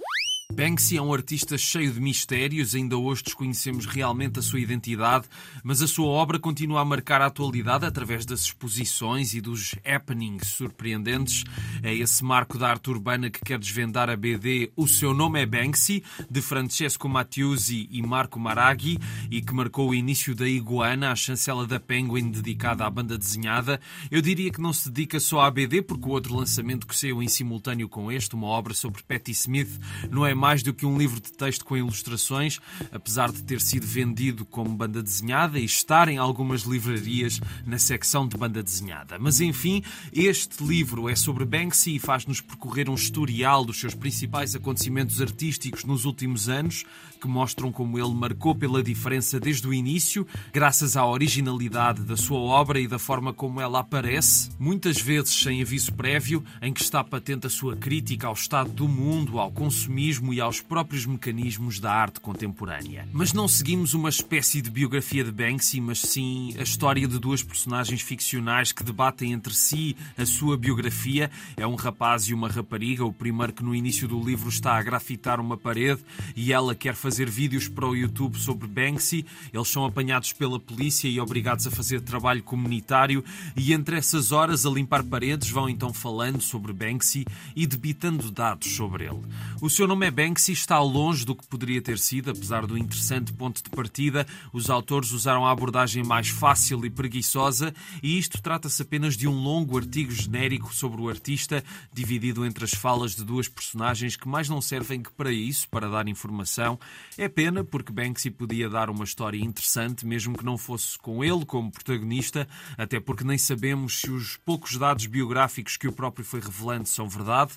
Banksy 0.54 0.96
é 0.96 1.02
um 1.02 1.14
artista 1.14 1.58
cheio 1.58 1.92
de 1.92 2.00
mistérios, 2.00 2.74
ainda 2.74 2.98
hoje 2.98 3.22
desconhecemos 3.22 3.86
realmente 3.86 4.40
a 4.40 4.42
sua 4.42 4.62
identidade, 4.62 5.28
mas 5.62 5.82
a 5.82 5.88
sua 5.88 6.08
obra 6.08 6.40
continua 6.40 6.80
a 6.80 6.86
marcar 6.86 7.22
a 7.22 7.26
atualidade 7.26 7.86
através 7.86 8.26
das 8.26 8.44
exposições 8.44 9.34
e 9.34 9.42
dos 9.42 9.76
happenings 9.86 10.48
surpreendentes. 10.48 11.44
É 11.84 11.94
esse 11.94 12.24
marco 12.24 12.58
da 12.58 12.70
arte 12.70 12.90
urbana 12.90 13.30
que 13.30 13.42
quer 13.42 13.60
desvendar 13.60 14.10
a 14.10 14.16
BD 14.16 14.72
O 14.76 14.88
Seu 14.88 15.14
Nome 15.14 15.42
é 15.42 15.46
Banksy, 15.46 16.02
de 16.32 16.42
Francesco 16.42 17.10
Mattiusi 17.10 17.88
e 17.92 18.02
Marco 18.02 18.40
Maraghi, 18.40 18.98
e 19.30 19.42
que 19.42 19.54
marcou 19.54 19.90
o 19.90 19.96
início 19.96 20.34
da 20.34 20.48
Iguana, 20.48 21.12
a 21.12 21.16
chancela 21.16 21.68
da 21.68 21.80
Penguin 21.80 22.32
dedicada 22.32 22.86
à 22.86 22.90
banda 22.90 23.18
desenhada. 23.18 23.82
Eu 24.10 24.22
diria 24.22 24.50
que 24.50 24.62
não 24.62 24.72
se 24.72 24.90
dedica 24.90 25.20
só 25.20 25.42
à 25.42 25.52
BD, 25.52 25.82
porque 25.82 26.08
o 26.08 26.12
outro 26.12 26.34
lançamento 26.36 26.88
que 26.88 26.96
saiu 26.96 27.22
em 27.22 27.28
simultâneo 27.28 27.90
com 27.90 28.10
este, 28.10 28.34
uma 28.34 28.48
obra 28.48 28.74
sobre 28.74 29.04
Patti 29.04 29.32
Smith, 29.32 29.78
não 30.10 30.26
é 30.26 30.37
mais 30.38 30.64
do 30.64 30.74
que 30.74 30.86
um 30.86 30.98
livro 30.98 31.20
de 31.20 31.32
texto 31.32 31.66
com 31.66 31.76
ilustrações, 31.76 32.60
apesar 32.92 33.32
de 33.32 33.44
ter 33.44 33.60
sido 33.60 33.86
vendido 33.86 34.46
como 34.46 34.70
banda 34.70 35.02
desenhada 35.02 35.60
e 35.60 35.66
estar 35.66 36.08
em 36.08 36.18
algumas 36.18 36.62
livrarias 36.62 37.42
na 37.66 37.78
secção 37.80 38.28
de 38.28 38.38
banda 38.38 38.62
desenhada. 38.64 39.18
Mas 39.20 39.42
enfim, 39.42 39.84
este 40.14 40.64
livro 40.64 41.10
é 41.10 41.16
sobre 41.16 41.44
Banksy 41.44 41.96
e 41.96 42.00
faz-nos 42.00 42.40
percorrer 42.40 42.90
um 42.90 42.96
historial 42.96 43.66
dos 43.66 43.80
seus 43.80 43.96
principais 43.96 44.56
acontecimentos 44.56 45.22
artísticos 45.22 45.84
nos 45.84 46.06
últimos 46.06 46.48
anos, 46.48 46.86
que 47.18 47.28
mostram 47.28 47.72
como 47.72 47.98
ele 48.00 48.14
marcou 48.14 48.56
pela 48.56 48.82
diferença 48.82 49.40
desde 49.40 49.68
o 49.68 49.74
início, 49.74 50.26
graças 50.54 50.96
à 50.96 51.06
originalidade 51.06 52.02
da 52.04 52.16
sua 52.16 52.38
obra 52.40 52.80
e 52.80 52.88
da 52.88 53.00
forma 53.00 53.34
como 53.34 53.60
ela 53.60 53.80
aparece, 53.80 54.50
muitas 54.60 55.02
vezes 55.02 55.34
sem 55.34 55.62
aviso 55.62 55.94
prévio, 55.94 56.44
em 56.62 56.72
que 56.72 56.82
está 56.82 57.04
patente 57.04 57.48
a 57.48 57.50
sua 57.50 57.76
crítica 57.76 58.28
ao 58.28 58.34
estado 58.34 58.72
do 58.72 58.88
mundo, 58.88 59.40
ao 59.40 59.52
consumismo 59.52 60.34
e 60.34 60.40
aos 60.40 60.62
próprios 60.62 61.06
mecanismos 61.06 61.80
da 61.80 61.92
arte 61.92 62.20
contemporânea. 62.20 63.08
Mas 63.12 63.34
não 63.34 63.48
seguimos 63.48 63.94
uma 63.94 64.10
espécie 64.10 64.62
de 64.62 64.70
biografia 64.70 65.24
de 65.24 65.32
Banksy, 65.32 65.82
mas 65.82 66.00
sim 66.00 66.54
a 66.58 66.64
história 66.64 67.08
de 67.08 67.20
duas 67.20 67.44
personagens 67.44 68.02
ficcionais 68.02 68.72
que 68.72 68.84
debatem 68.84 69.34
entre 69.34 69.54
si 69.54 69.96
a 70.18 70.26
sua 70.26 70.56
biografia. 70.56 71.30
É 71.56 71.66
um 71.66 71.76
rapaz 71.76 72.24
e 72.24 72.34
uma 72.34 72.48
rapariga, 72.48 73.04
o 73.04 73.14
primeiro 73.14 73.54
que 73.54 73.64
no 73.64 73.76
início 73.76 74.08
do 74.08 74.22
livro 74.24 74.50
está 74.50 74.78
a 74.78 74.84
grafitar 74.84 75.40
uma 75.40 75.58
parede 75.58 76.02
e 76.36 76.54
ela 76.54 76.76
quer 76.76 76.96
fazer 76.96 77.07
vídeos 77.16 77.68
para 77.68 77.88
o 77.88 77.96
YouTube 77.96 78.38
sobre 78.38 78.68
Banksy. 78.68 79.26
Eles 79.54 79.68
são 79.70 79.86
apanhados 79.86 80.34
pela 80.34 80.60
polícia 80.60 81.08
e 81.08 81.20
obrigados 81.20 81.66
a 81.66 81.72
fazer 81.72 82.02
trabalho 82.02 82.44
comunitário 82.44 83.24
e 83.56 83.72
entre 83.72 83.96
essas 83.96 84.32
horas 84.32 84.66
a 84.66 84.70
limpar 84.70 85.04
paredes 85.04 85.50
vão 85.50 85.70
então 85.70 85.94
falando 85.94 86.42
sobre 86.42 86.74
Banksy 86.74 87.26
e 87.56 87.66
debitando 87.66 88.30
dados 88.32 88.76
sobre 88.76 89.06
ele. 89.06 89.22
O 89.62 89.70
seu 89.70 89.88
nome 89.88 90.06
é 90.06 90.12
Banksy 90.12 90.52
está 90.52 90.80
longe 90.80 91.26
do 91.26 91.36
que 91.36 91.48
poderia 91.48 91.82
ter 91.82 91.98
sido, 91.98 92.32
apesar 92.32 92.66
do 92.66 92.78
interessante 92.78 93.32
ponto 93.32 93.64
de 93.64 93.70
partida. 93.70 94.26
Os 94.52 94.70
autores 94.70 95.12
usaram 95.12 95.46
a 95.46 95.52
abordagem 95.52 96.04
mais 96.04 96.30
fácil 96.30 96.86
e 96.86 96.90
preguiçosa, 96.90 97.74
e 98.02 98.18
isto 98.18 98.42
trata-se 98.42 98.82
apenas 98.82 99.16
de 99.16 99.28
um 99.28 99.36
longo 99.36 99.78
artigo 99.78 100.12
genérico 100.12 100.74
sobre 100.74 101.02
o 101.02 101.10
artista, 101.10 101.64
dividido 101.94 102.46
entre 102.46 102.66
as 102.66 102.72
falas 102.72 103.16
de 103.16 103.24
duas 103.24 103.48
personagens 103.48 104.16
que 104.16 104.28
mais 104.28 104.50
não 104.50 104.62
servem 104.62 105.02
que 105.02 105.12
para 105.12 105.32
isso, 105.32 105.68
para 105.70 105.90
dar 105.90 106.08
informação. 106.08 106.80
É 107.18 107.28
pena, 107.28 107.64
porque 107.64 107.92
Banksy 107.92 108.30
podia 108.32 108.70
dar 108.70 108.90
uma 108.90 109.04
história 109.04 109.38
interessante, 109.38 110.06
mesmo 110.06 110.38
que 110.38 110.46
não 110.46 110.58
fosse 110.58 110.98
com 110.98 111.24
ele 111.24 111.46
como 111.46 111.72
protagonista, 111.72 112.48
até 112.78 113.00
porque 113.00 113.24
nem 113.24 113.38
sabemos 113.38 114.02
se 114.02 114.12
os 114.12 114.38
poucos 114.38 114.78
dados 114.78 115.06
biográficos 115.06 115.78
que 115.78 115.88
o 115.88 115.92
próprio 115.92 116.26
foi 116.26 116.40
revelando 116.40 116.88
são 116.88 117.08
verdade. 117.08 117.54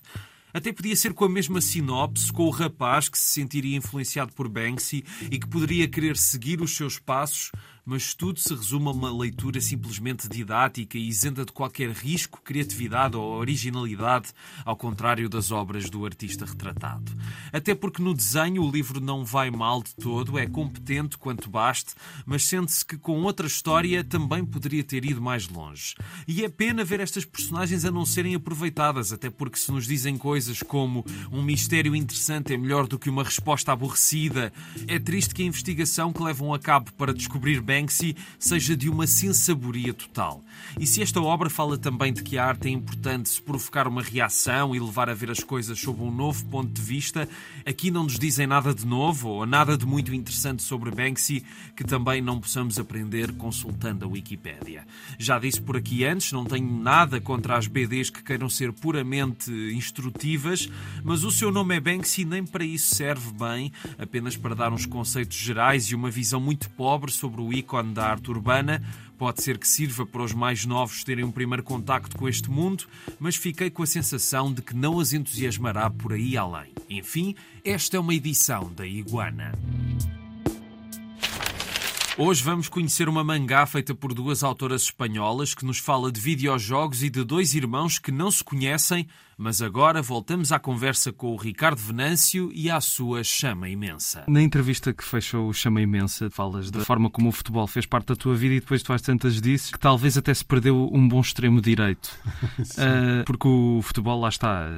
Até 0.53 0.73
podia 0.73 0.97
ser 0.97 1.15
com 1.15 1.25
a 1.25 1.29
mesma 1.29 1.61
sinopse, 1.61 2.33
com 2.33 2.45
o 2.45 2.50
rapaz 2.50 3.09
que 3.09 3.19
se 3.19 3.35
sentiria 3.35 3.76
influenciado 3.76 4.33
por 4.33 4.49
Banksy 4.49 5.05
e 5.31 5.38
que 5.38 5.47
poderia 5.47 5.87
querer 5.87 6.17
seguir 6.17 6.61
os 6.61 6.76
seus 6.76 6.99
passos, 6.99 7.53
mas 7.85 8.15
tudo 8.15 8.39
se 8.39 8.55
resume 8.55 8.89
a 8.89 8.91
uma 8.91 9.13
leitura 9.13 9.61
simplesmente 9.61 10.29
didática 10.29 10.99
e 10.99 11.09
isenta 11.09 11.45
de 11.45 11.53
qualquer 11.53 11.91
risco, 11.91 12.41
criatividade 12.43 13.17
ou 13.17 13.39
originalidade, 13.39 14.33
ao 14.65 14.77
contrário 14.77 15.29
das 15.29 15.51
obras 15.51 15.89
do 15.89 16.05
artista 16.05 16.45
retratado. 16.45 17.13
Até 17.53 17.75
porque 17.75 18.03
no 18.03 18.15
desenho 18.15 18.63
o 18.63 18.71
livro 18.71 19.01
não 19.01 19.25
vai 19.25 19.51
mal 19.51 19.83
de 19.83 19.95
todo, 19.95 20.39
é 20.39 20.47
competente 20.47 21.19
quanto 21.19 21.51
baste, 21.51 21.95
mas 22.25 22.45
sente-se 22.45 22.85
que 22.85 22.97
com 22.97 23.23
outra 23.23 23.47
história 23.47 24.05
também 24.05 24.45
poderia 24.45 24.85
ter 24.85 25.05
ido 25.05 25.21
mais 25.21 25.49
longe. 25.49 25.95
E 26.27 26.45
é 26.45 26.49
pena 26.49 26.85
ver 26.85 27.01
estas 27.01 27.25
personagens 27.25 27.85
a 27.85 27.91
não 27.91 28.05
serem 28.05 28.35
aproveitadas, 28.35 29.13
até 29.13 29.31
porque 29.31 29.59
se 29.59 29.73
nos 29.73 29.87
dizem 29.87 30.17
coisas 30.17 30.63
como 30.63 31.05
um 31.31 31.43
mistério 31.43 31.95
interessante 31.97 32.53
é 32.53 32.57
melhor 32.57 32.87
do 32.87 32.99
que 32.99 33.11
uma 33.11 33.25
resposta 33.25 33.73
aborrecida, 33.73 34.53
é 34.87 34.99
triste 34.99 35.35
que 35.35 35.43
a 35.43 35.47
investigação 35.47 36.13
que 36.13 36.23
levam 36.23 36.53
a 36.53 36.59
cabo 36.59 36.93
para 36.93 37.15
descobrir 37.15 37.61
Banksy 37.71 38.17
seja 38.37 38.77
de 38.77 38.89
uma 38.89 39.07
sensaboria 39.07 39.95
total. 39.95 40.43
E 40.79 40.85
se 40.89 41.03
esta 41.03 41.21
obra 41.21 41.49
fala 41.49 41.79
também 41.79 42.12
de 42.12 42.21
que 42.21 42.37
a 42.37 42.45
arte 42.45 42.67
é 42.67 42.71
importante 42.73 43.29
se 43.29 43.41
provocar 43.41 43.87
uma 43.87 44.03
reação 44.03 44.75
e 44.75 44.81
levar 44.81 45.09
a 45.09 45.15
ver 45.15 45.31
as 45.31 45.39
coisas 45.39 45.79
sob 45.79 46.03
um 46.03 46.11
novo 46.11 46.45
ponto 46.47 46.73
de 46.73 46.83
vista, 46.83 47.29
aqui 47.65 47.89
não 47.89 48.03
nos 48.03 48.19
dizem 48.19 48.45
nada 48.45 48.75
de 48.75 48.85
novo 48.85 49.29
ou 49.29 49.47
nada 49.47 49.79
de 49.79 49.87
muito 49.87 50.12
interessante 50.12 50.65
sobre 50.65 50.91
Banksy 50.91 51.45
que 51.77 51.85
também 51.85 52.21
não 52.21 52.41
possamos 52.41 52.77
aprender 52.77 53.33
consultando 53.35 54.05
a 54.05 54.09
Wikipédia. 54.09 54.85
Já 55.17 55.39
disse 55.39 55.61
por 55.61 55.77
aqui 55.77 56.05
antes, 56.05 56.33
não 56.33 56.45
tenho 56.45 56.69
nada 56.69 57.21
contra 57.21 57.57
as 57.57 57.69
BDs 57.69 58.11
que 58.11 58.25
queiram 58.25 58.49
ser 58.49 58.73
puramente 58.73 59.53
instrutivas, 59.73 60.69
mas 61.05 61.23
o 61.23 61.31
seu 61.31 61.53
nome 61.53 61.77
é 61.77 61.81
Banksy 61.81 62.25
nem 62.25 62.45
para 62.45 62.65
isso 62.65 62.97
serve 62.97 63.33
bem, 63.33 63.71
apenas 63.97 64.37
para 64.37 64.57
dar 64.57 64.73
uns 64.73 64.87
conceitos 64.87 65.37
gerais 65.37 65.85
e 65.85 65.95
uma 65.95 66.11
visão 66.11 66.41
muito 66.41 66.69
pobre 66.71 67.12
sobre 67.12 67.41
o 67.41 67.60
ícone 67.61 67.95
da 67.95 68.07
arte 68.07 68.31
urbana. 68.31 68.83
Pode 69.17 69.43
ser 69.43 69.59
que 69.59 69.69
sirva 69.69 70.07
para 70.07 70.23
os 70.23 70.33
mais 70.33 70.64
novos 70.64 71.05
terem 71.05 71.25
um 71.25 71.31
primeiro 71.31 71.62
contacto 71.62 72.17
com 72.17 72.29
este 72.29 72.50
mundo, 72.50 72.85
mas 73.19 73.37
fiquei 73.37 73.71
com 73.71 73.83
a 73.83 73.87
sensação 73.87 74.52
de 74.52 74.62
que 74.62 74.75
não 74.75 74.99
as 74.99 75.12
entusiasmará 75.12 75.88
por 75.90 76.12
aí 76.12 76.37
além. 76.37 76.73
Enfim, 76.88 77.35
esta 77.64 77.97
é 77.97 78.00
uma 78.00 78.14
edição 78.14 78.73
da 78.73 78.87
Iguana. 78.87 79.52
Hoje 82.23 82.43
vamos 82.43 82.69
conhecer 82.69 83.09
uma 83.09 83.25
mangá 83.25 83.64
feita 83.64 83.95
por 83.95 84.12
duas 84.12 84.43
autoras 84.43 84.83
espanholas 84.83 85.55
que 85.55 85.64
nos 85.64 85.79
fala 85.79 86.12
de 86.12 86.21
videojogos 86.21 87.02
e 87.02 87.09
de 87.09 87.25
dois 87.25 87.55
irmãos 87.55 87.99
que 87.99 88.12
não 88.12 88.31
se 88.31 88.45
conhecem, 88.45 89.07
mas 89.41 89.63
agora 89.63 90.03
voltamos 90.03 90.53
à 90.53 90.59
conversa 90.59 91.11
com 91.15 91.33
o 91.33 91.37
Ricardo 91.37 91.79
Venâncio 91.79 92.51
e 92.53 92.71
à 92.71 92.79
sua 92.79 93.25
chama 93.25 93.71
imensa. 93.71 94.23
Na 94.29 94.43
entrevista 94.43 94.93
que 94.93 95.03
fechou 95.03 95.49
o 95.49 95.55
Chama 95.55 95.81
Imensa, 95.81 96.29
falas 96.29 96.71
da 96.71 96.85
forma 96.85 97.09
como 97.09 97.31
o 97.31 97.33
futebol 97.33 97.67
fez 97.67 97.87
parte 97.87 98.09
da 98.09 98.17
tua 98.17 98.35
vida 98.35 98.57
e 98.57 98.61
depois 98.61 98.83
tu 98.83 98.93
às 98.93 99.01
tantas 99.01 99.41
disse 99.41 99.73
que 99.73 99.79
talvez 99.79 100.19
até 100.19 100.35
se 100.35 100.45
perdeu 100.45 100.91
um 100.93 101.09
bom 101.09 101.21
extremo 101.21 101.59
direito. 101.59 102.09
uh, 102.29 103.25
porque 103.25 103.49
o 103.49 103.81
futebol, 103.83 104.21
lá 104.21 104.29
está, 104.29 104.69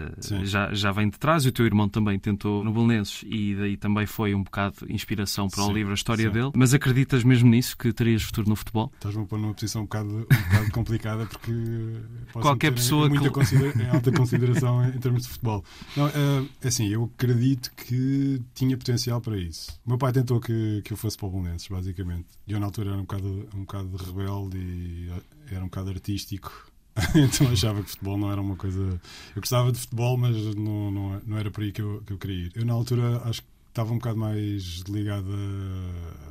já, 0.45 0.73
já 0.73 0.93
vem 0.93 1.11
de 1.11 1.19
trás 1.19 1.45
e 1.45 1.49
o 1.49 1.53
teu 1.53 1.67
irmão 1.67 1.89
também 1.89 2.17
tentou 2.17 2.63
no 2.63 2.73
Belenenses 2.73 3.25
e 3.27 3.57
daí 3.57 3.77
também 3.77 4.07
foi 4.07 4.33
um 4.33 4.45
bocado 4.45 4.77
inspiração 4.89 5.49
para 5.49 5.65
Sim. 5.65 5.71
o 5.71 5.73
livro, 5.73 5.91
a 5.91 5.95
história 5.95 6.27
Sim. 6.27 6.33
dele. 6.33 6.51
Mas 6.55 6.73
acreditas 6.73 7.25
mesmo 7.25 7.51
nisso, 7.51 7.77
que 7.77 7.93
terias 7.93 8.23
futuro 8.23 8.49
no 8.49 8.55
futebol? 8.55 8.93
Estás-me 8.95 9.25
a 9.25 9.27
pôr 9.27 9.41
numa 9.41 9.55
posição 9.55 9.83
um 9.83 9.87
bocado, 9.87 10.09
um 10.09 10.21
bocado 10.21 10.71
complicada 10.71 11.27
porque 11.27 11.53
qualquer 12.33 12.73
pessoa 12.73 13.09
em, 13.09 13.83
em 13.83 13.89
alta 13.91 14.13
consideração 14.15 14.52
em 14.95 14.99
termos 14.99 15.23
de 15.23 15.29
futebol. 15.29 15.65
Não, 15.97 16.09
é 16.09 16.69
assim, 16.69 16.87
eu 16.89 17.11
acredito 17.15 17.73
que 17.75 18.41
tinha 18.55 18.77
potencial 18.77 19.21
para 19.21 19.37
isso. 19.37 19.79
O 19.85 19.91
meu 19.91 19.99
pai 19.99 20.13
tentou 20.13 20.41
que, 20.41 20.83
que 20.85 20.93
eu 20.93 20.97
fosse 20.97 21.17
para 21.17 21.27
o 21.27 21.31
Bolonenses, 21.31 21.69
basicamente. 21.69 22.27
Eu, 22.47 22.61
na 22.61 22.67
altura, 22.67 22.91
era 22.91 22.99
um 22.99 23.03
bocado, 23.03 23.49
um 23.55 23.61
bocado 23.61 23.97
rebelde 23.97 24.59
e 24.59 25.11
era 25.51 25.61
um 25.61 25.69
bocado 25.69 25.91
artístico. 25.91 26.73
então 27.15 27.51
achava 27.51 27.83
que 27.83 27.91
futebol 27.91 28.19
não 28.19 28.31
era 28.31 28.41
uma 28.41 28.57
coisa. 28.57 29.01
Eu 29.35 29.41
gostava 29.41 29.73
de 29.73 29.79
futebol, 29.79 30.17
mas 30.17 30.37
não, 30.55 30.91
não, 30.91 31.21
não 31.27 31.39
era 31.39 31.51
por 31.51 31.63
aí 31.63 31.73
que 31.73 31.81
eu, 31.81 32.03
que 32.07 32.13
eu 32.13 32.19
queria 32.19 32.47
ir. 32.47 32.53
Eu, 32.55 32.67
na 32.67 32.75
altura, 32.75 33.23
acho 33.25 33.43
que 33.43 33.49
estava 33.69 33.93
um 33.93 33.97
bocado 33.97 34.19
mais 34.19 34.83
ligado 34.89 35.27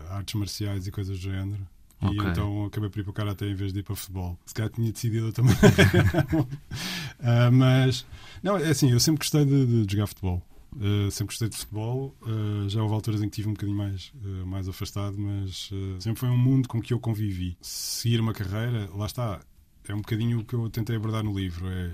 a 0.10 0.18
artes 0.18 0.36
marciais 0.36 0.86
e 0.86 0.92
coisas 0.92 1.18
do 1.18 1.24
género. 1.24 1.68
Okay. 2.02 2.18
E 2.18 2.32
então 2.32 2.66
acabei 2.66 2.90
por 2.90 3.00
ir 3.00 3.04
para 3.04 3.12
o 3.12 3.14
Karate 3.14 3.46
em 3.46 3.54
vez 3.54 3.72
de 3.72 3.80
ir 3.80 3.84
para 3.84 3.94
o 3.94 3.96
futebol. 3.96 4.38
Se 4.46 4.54
calhar 4.54 4.72
tinha 4.72 4.92
decidido 4.92 5.32
também. 5.32 5.54
uh, 7.20 7.52
mas, 7.52 8.06
não, 8.42 8.58
é 8.58 8.70
assim, 8.70 8.92
eu 8.92 9.00
sempre 9.00 9.20
gostei 9.20 9.46
de, 9.46 9.86
de 9.86 9.94
jogar 9.94 10.08
futebol. 10.08 10.42
Uh, 10.76 11.12
sempre 11.12 11.34
gostei 11.34 11.50
de 11.50 11.58
futebol. 11.58 12.16
Uh, 12.22 12.68
já 12.70 12.82
houve 12.82 12.96
alturas 12.96 13.22
em 13.22 13.30
que 13.30 13.36
estive 13.36 13.50
um 13.50 13.54
bocadinho 13.54 13.78
mais, 13.78 14.12
uh, 14.24 14.46
mais 14.46 14.68
afastado, 14.68 15.18
mas 15.18 15.70
sempre 16.00 16.20
foi 16.20 16.30
um 16.30 16.38
mundo 16.38 16.68
com 16.68 16.82
que 16.82 16.94
eu 16.94 17.00
convivi. 17.00 17.58
Seguir 17.62 18.20
uma 18.20 18.34
carreira, 18.34 18.90
lá 18.96 19.06
está, 19.06 19.42
é 19.88 19.94
um 19.94 19.98
bocadinho 19.98 20.40
o 20.40 20.46
que 20.46 20.54
eu 20.54 20.70
tentei 20.70 20.96
abordar 20.96 21.24
no 21.24 21.38
livro. 21.38 21.68
É 21.68 21.92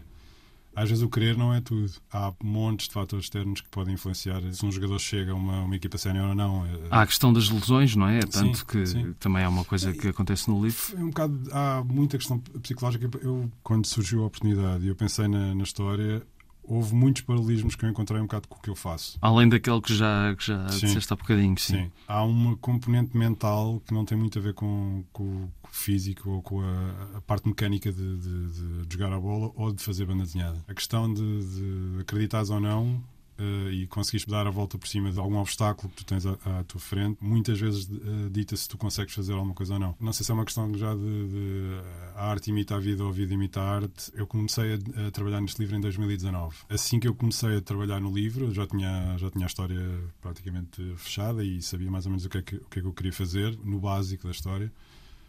às 0.77 0.89
vezes 0.89 1.03
o 1.03 1.10
querer 1.10 1.36
não 1.36 1.51
é 1.51 1.60
tudo. 1.60 1.91
Há 2.13 2.31
montes 2.43 2.88
de 2.88 2.93
fatores 2.93 3.25
externos 3.25 3.62
que 3.62 3.69
podem 3.69 3.96
influenciar 3.96 4.41
se 4.53 4.63
um 4.63 4.72
jogador 4.72 5.00
chega 5.00 5.31
a 5.31 5.36
uma, 5.36 5.63
uma 5.63 5.75
equipa 5.75 5.98
sénior 5.98 6.29
ou 6.29 6.36
não. 6.36 6.67
É, 6.67 6.69
há 6.91 7.01
a 7.01 7.07
questão 7.07 7.34
das 7.34 7.50
lesões, 7.50 7.96
não 7.96 8.07
é? 8.07 8.19
Tanto 8.19 8.60
sim, 8.60 8.65
que 8.65 8.86
sim. 8.86 9.13
também 9.19 9.43
é 9.43 9.48
uma 9.48 9.65
coisa 9.65 9.91
que 9.91 10.10
acontece 10.10 10.48
no 10.48 10.63
livro. 10.63 10.96
É 10.96 11.03
um 11.03 11.07
bocado, 11.07 11.50
há 11.51 11.84
muita 11.84 12.19
questão 12.19 12.38
psicológica. 12.62 13.10
Eu, 13.24 13.51
quando 13.63 13.88
surgiu 13.88 14.22
a 14.22 14.27
oportunidade 14.27 14.86
e 14.86 14.88
eu 14.88 14.96
pensei 14.96 15.27
na, 15.27 15.55
na 15.55 15.63
história, 15.63 16.22
houve 16.67 16.93
muitos 16.93 17.21
paralelismos 17.21 17.75
que 17.75 17.86
eu 17.86 17.89
encontrei 17.89 18.19
um 18.19 18.25
bocado 18.25 18.47
com 18.47 18.57
o 18.57 18.62
que 18.62 18.69
eu 18.69 18.75
faço. 18.75 19.17
Além 19.21 19.47
daquele 19.47 19.81
que 19.81 19.95
já, 19.95 20.36
que 20.36 20.45
já 20.45 20.67
sim. 20.69 20.86
disseste 20.86 21.12
há 21.12 21.15
bocadinho, 21.15 21.57
sim. 21.57 21.83
sim. 21.83 21.91
Há 22.07 22.24
uma 22.24 22.55
componente 22.57 23.17
mental 23.17 23.81
que 23.86 23.93
não 23.93 24.05
tem 24.05 24.17
muito 24.17 24.38
a 24.38 24.41
ver 24.41 24.53
com, 24.53 25.03
com, 25.13 25.24
o 25.24 25.51
físico 25.71 26.29
ou 26.29 26.41
com 26.41 26.62
a, 26.62 27.17
a 27.17 27.21
parte 27.21 27.47
mecânica 27.47 27.91
de, 27.91 28.17
de, 28.17 28.86
de, 28.86 28.93
jogar 28.93 29.13
a 29.13 29.19
bola 29.19 29.51
ou 29.55 29.71
de 29.71 29.81
fazer 29.81 30.05
banda 30.05 30.24
desenhada. 30.24 30.63
A 30.67 30.74
questão 30.74 31.12
de, 31.12 31.21
de 31.21 32.01
acreditares 32.01 32.50
ou 32.50 32.59
não 32.59 33.01
uh, 33.39 33.70
e 33.72 33.88
conseguires 33.88 34.25
dar 34.25 34.48
a 34.48 34.50
volta 34.50 34.77
por 34.77 34.88
cima 34.88 35.12
de 35.12 35.20
algum 35.20 35.38
obstáculo 35.38 35.89
que 35.89 35.98
tu 35.98 36.06
tens 36.06 36.25
à, 36.25 36.34
à 36.46 36.63
tua 36.63 36.79
frente, 36.79 37.17
muitas 37.22 37.60
vezes 37.60 37.86
uh, 37.86 38.29
dita 38.29 38.56
se 38.56 38.67
tu 38.67 38.77
consegues 38.77 39.13
fazer 39.13 39.34
alguma 39.34 39.53
coisa 39.53 39.75
ou 39.75 39.79
não. 39.79 39.96
Não 40.00 40.13
sei 40.13 40.25
se 40.25 40.32
é 40.32 40.34
uma 40.34 40.46
questão 40.46 40.74
já 40.75 40.94
de, 40.94 41.27
de 41.27 41.82
a 42.15 42.29
arte 42.29 42.50
imita 42.50 42.75
a 42.75 42.79
vida 42.79 43.03
ou 43.03 43.10
a 43.10 43.13
vida 43.13 43.34
imita 43.34 43.62
a 43.62 43.70
arte. 43.70 44.12
Eu 44.13 44.27
comecei 44.27 44.74
a, 44.74 45.08
a, 45.08 45.12
trabalhar 45.12 45.41
neste 45.41 45.60
livro 45.60 45.75
em 45.75 45.82
2019. 45.82 46.56
Assim 46.70 47.00
que 47.00 47.08
eu 47.08 47.15
comecei 47.15 47.58
a 47.58 47.62
trabalhar 47.62 48.00
no 48.00 48.13
livro, 48.13 48.53
já 48.53 48.65
tinha, 48.65 49.17
já 49.17 49.29
tinha 49.29 49.46
a 49.46 49.48
história 49.48 49.79
praticamente 50.22 50.82
fechada 50.98 51.44
e 51.44 51.62
sabia 51.62 51.89
mais 51.89 52.06
ou 52.06 52.12
menos 52.12 52.25
o 52.25 52.29
que 52.29 52.38
é 52.38 52.41
que, 52.41 52.56
o 52.56 52.65
que, 52.65 52.79
é 52.79 52.82
que 52.82 52.88
eu 52.88 52.94
queria 52.94 53.13
fazer, 53.13 53.58
no 53.63 53.79
básico 53.79 54.24
da 54.25 54.32
história 54.32 54.72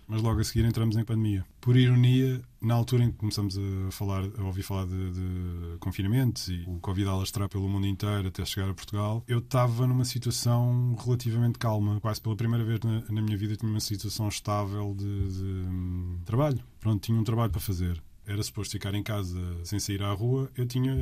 mas 0.09 0.23
logo 0.23 0.41
a 0.41 0.45
seguir 0.45 0.65
entramos 0.65 0.97
em 0.97 1.05
pandemia. 1.05 1.45
Por 1.61 1.77
ironia, 1.77 2.41
na 2.61 2.75
altura 2.75 3.05
em 3.05 3.11
que 3.11 3.19
começamos 3.19 3.59
a 3.59 3.91
falar, 3.91 4.25
a 4.39 4.43
ouvir 4.43 4.63
falar 4.63 4.87
de, 4.87 5.11
de 5.13 5.79
confinamentos 5.79 6.49
e 6.49 6.65
o 6.67 6.81
Covid 6.81 7.09
a 7.09 7.13
alastrar 7.13 7.49
pelo 7.49 7.69
mundo 7.69 7.87
inteiro 7.87 8.29
até 8.29 8.45
chegar 8.45 8.71
a 8.71 8.75
Portugal, 8.75 9.23
eu 9.29 9.39
estava 9.39 9.87
numa 9.87 10.05
situação 10.05 10.97
relativamente 11.05 11.59
calma. 11.59 12.01
Quase 12.01 12.21
pela 12.21 12.35
primeira 12.35 12.65
vez 12.65 12.81
na, 12.81 13.03
na 13.11 13.21
minha 13.23 13.37
vida 13.37 13.55
tinha 13.55 13.71
uma 13.71 13.81
situação 13.81 14.29
estável 14.29 14.95
de, 14.97 15.29
de 15.29 15.45
um, 15.45 16.19
trabalho. 16.25 16.59
Pronto, 16.81 17.01
tinha 17.03 17.19
um 17.19 17.25
trabalho 17.25 17.51
para 17.51 17.61
fazer 17.61 18.03
era 18.29 18.43
suposto 18.43 18.73
ficar 18.73 18.95
em 18.95 19.03
casa 19.03 19.41
sem 19.65 19.81
sair 19.81 20.03
à 20.03 20.13
rua, 20.13 20.51
eu 20.55 20.67
tinha 20.67 20.95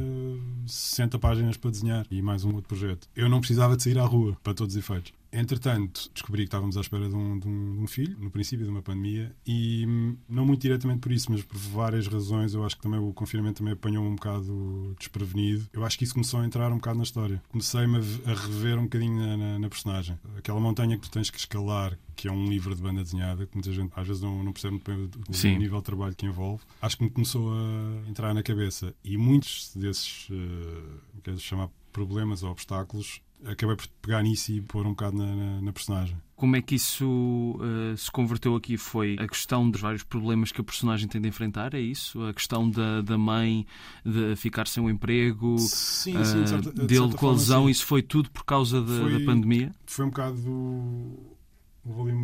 60 0.65 1.19
páginas 1.19 1.57
para 1.57 1.73
desenhar 1.73 2.07
e 2.09 2.23
mais 2.23 2.45
um 2.45 2.55
outro 2.55 2.69
projeto. 2.69 3.09
Eu 3.17 3.29
não 3.29 3.41
precisava 3.41 3.77
de 3.77 3.83
sair 3.83 3.99
à 3.99 4.05
rua, 4.05 4.37
para 4.45 4.55
todos 4.55 4.77
os 4.77 4.79
efeitos. 4.79 5.13
Entretanto, 5.33 6.11
descobri 6.13 6.43
que 6.43 6.49
estávamos 6.49 6.77
à 6.77 6.81
espera 6.81 7.09
de 7.09 7.15
um, 7.15 7.39
de, 7.39 7.49
um, 7.49 7.87
filho, 7.87 8.17
no 8.19 8.31
princípio 8.31 8.65
de 8.65 8.71
uma 8.71 8.83
pandemia, 8.83 9.35
e 9.47 9.85
hum, 9.87 10.17
não 10.29 10.47
muito 10.47 10.63
diretamente 10.63 11.01
por 11.01 11.13
isso, 11.13 11.31
mas 11.31 11.43
por 11.43 11.57
várias 11.59 12.07
razões. 12.07 12.55
Eu 12.55 12.65
acho 12.65 12.77
que 12.77 12.83
também 12.83 12.99
o 13.01 13.13
confinamento 13.13 13.59
também 13.59 13.73
apanhou 13.73 14.05
um 14.05 14.15
bocado 14.15 14.95
desprevenido. 14.99 15.69
Eu 15.73 15.85
acho 15.85 15.99
que 15.99 16.05
isso 16.05 16.15
começou 16.15 16.41
a 16.41 16.47
entrar 16.47 16.73
um 16.73 16.77
bocado 16.77 16.99
na 16.99 17.05
história. 17.05 17.43
Comecei-me 17.49 17.99
a, 17.99 18.35
rever 18.35 18.79
um 18.79 18.85
bocadinho 18.85 19.17
na, 19.17 19.37
na, 19.37 19.59
na, 19.59 19.69
personagem. 19.69 20.19
Aquela 20.37 20.61
montanha 20.61 20.97
que 20.97 21.03
tu 21.03 21.11
tens 21.11 21.31
que 21.31 21.39
escalar, 21.39 21.99
que 22.15 22.29
é 22.29 22.33
um 22.33 22.49
livro 22.49 22.75
de 22.75 22.83
banda 22.83 23.03
desenhada, 23.03 23.47
que 23.47 23.55
muita 23.55 23.73
gente 23.73 23.93
às 23.95 24.07
vezes 24.07 24.23
não, 24.23 24.43
não 24.43 24.53
percebe 24.53 24.73
muito 24.73 24.91
bem 24.91 25.55
o, 25.55 25.59
nível 25.59 25.79
de 25.79 25.85
trabalho 25.85 26.15
que 26.15 26.27
envolve. 26.27 26.63
Acho 26.81 26.97
que 26.97 27.05
me 27.05 27.11
começou 27.11 27.53
a 27.53 28.09
entrar 28.09 28.33
na 28.33 28.43
cabeça. 28.43 28.95
E 29.05 29.17
muitos 29.17 29.73
desses, 29.75 30.29
uh, 30.31 31.21
quero 31.23 31.39
chamar 31.39 31.69
problemas 31.93 32.43
ou 32.43 32.51
obstáculos, 32.51 33.23
acabei 33.45 33.77
por 33.77 33.87
pegar 34.03 34.23
nisso 34.23 34.53
e 34.53 34.61
pôr 34.61 34.87
um 34.87 34.91
bocado 34.91 35.17
na, 35.17 35.35
na, 35.35 35.63
na 35.63 35.73
personagem. 35.73 36.17
Como 36.35 36.55
é 36.55 36.61
que 36.61 36.75
isso 36.75 37.59
uh, 37.61 37.97
se 37.97 38.11
converteu 38.11 38.55
aqui? 38.55 38.77
Foi 38.77 39.17
a 39.19 39.27
questão 39.27 39.71
dos 39.71 39.81
vários 39.81 40.03
problemas 40.03 40.53
que 40.53 40.61
a 40.61 40.65
personagem 40.65 41.09
tem 41.09 41.21
de 41.21 41.29
enfrentar? 41.29 41.73
É 41.73 41.81
isso? 41.81 42.23
A 42.25 42.35
questão 42.35 42.69
da, 42.69 43.01
da 43.01 43.17
mãe 43.17 43.67
de 44.05 44.37
ficar 44.37 44.67
sem 44.67 44.83
um 44.83 44.91
emprego, 44.91 45.57
sim, 45.59 46.23
sim, 46.25 46.43
de 46.43 46.49
certa, 46.51 46.69
uh, 46.69 46.87
dele 46.87 47.15
com 47.15 47.29
a 47.29 47.33
lesão, 47.33 47.71
isso 47.71 47.87
foi 47.87 48.03
tudo 48.03 48.31
por 48.31 48.45
causa 48.45 48.83
da, 48.83 49.01
foi, 49.01 49.19
da 49.19 49.25
pandemia? 49.25 49.73
Foi 49.87 50.05
um 50.05 50.11
bocado 50.11 51.36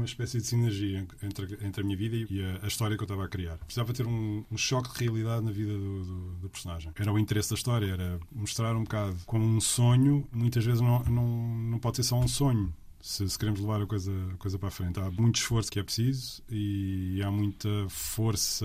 uma 0.02 0.06
espécie 0.06 0.38
de 0.38 0.46
sinergia 0.46 1.06
entre, 1.22 1.58
entre 1.64 1.80
a 1.80 1.84
minha 1.84 1.96
vida 1.96 2.16
e 2.16 2.42
a, 2.42 2.64
a 2.64 2.66
história 2.66 2.96
que 2.96 3.02
eu 3.02 3.06
estava 3.06 3.24
a 3.24 3.28
criar. 3.28 3.56
Precisava 3.58 3.92
ter 3.92 4.06
um, 4.06 4.44
um 4.50 4.56
choque 4.56 4.92
de 4.92 5.04
realidade 5.04 5.44
na 5.44 5.52
vida 5.52 5.72
do, 5.72 6.04
do, 6.04 6.34
do, 6.40 6.50
personagem. 6.50 6.92
Era 6.98 7.12
o 7.12 7.18
interesse 7.18 7.50
da 7.50 7.54
história, 7.54 7.86
era 7.86 8.20
mostrar 8.30 8.76
um 8.76 8.84
bocado 8.84 9.16
como 9.26 9.44
um 9.44 9.60
sonho, 9.60 10.26
muitas 10.32 10.64
vezes 10.64 10.80
não, 10.80 11.02
não, 11.04 11.48
não 11.70 11.78
pode 11.78 11.96
ser 11.96 12.02
só 12.02 12.18
um 12.18 12.28
sonho 12.28 12.72
se, 13.02 13.28
se, 13.28 13.36
queremos 13.36 13.60
levar 13.60 13.82
a 13.82 13.86
coisa, 13.86 14.12
a 14.32 14.36
coisa 14.36 14.58
para 14.58 14.68
a 14.68 14.70
frente. 14.70 15.00
Há 15.00 15.10
muito 15.10 15.36
esforço 15.36 15.70
que 15.70 15.80
é 15.80 15.82
preciso 15.82 16.42
e 16.48 17.20
há 17.22 17.30
muita 17.30 17.68
força 17.88 18.64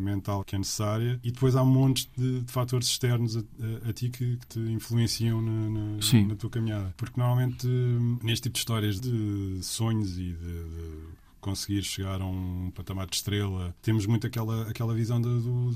mental 0.00 0.42
que 0.42 0.56
é 0.56 0.58
necessária 0.58 1.20
e 1.22 1.30
depois 1.30 1.54
há 1.54 1.62
um 1.62 1.66
monte 1.66 2.08
de, 2.16 2.40
de 2.40 2.52
fatores 2.52 2.88
externos 2.88 3.36
a, 3.36 3.40
a, 3.40 3.90
a 3.90 3.92
ti 3.92 4.08
que, 4.08 4.38
que, 4.38 4.46
te 4.46 4.58
influenciam 4.58 5.40
na, 5.42 5.68
na, 5.68 6.26
na, 6.28 6.34
tua 6.34 6.50
caminhada. 6.50 6.94
Porque 6.96 7.20
normalmente 7.20 7.68
neste 8.22 8.44
tipo 8.44 8.54
de 8.54 8.58
histórias 8.58 8.98
de 8.98 9.58
sonhos 9.62 10.12
e 10.12 10.32
de, 10.32 10.34
de 10.34 11.24
conseguir 11.44 11.82
chegar 11.82 12.22
a 12.22 12.26
um 12.26 12.72
patamar 12.74 13.06
de 13.06 13.16
estrela. 13.16 13.76
Temos 13.82 14.06
muito 14.06 14.26
aquela, 14.26 14.66
aquela 14.66 14.94
visão 14.94 15.20
do, 15.20 15.40
do, 15.42 15.70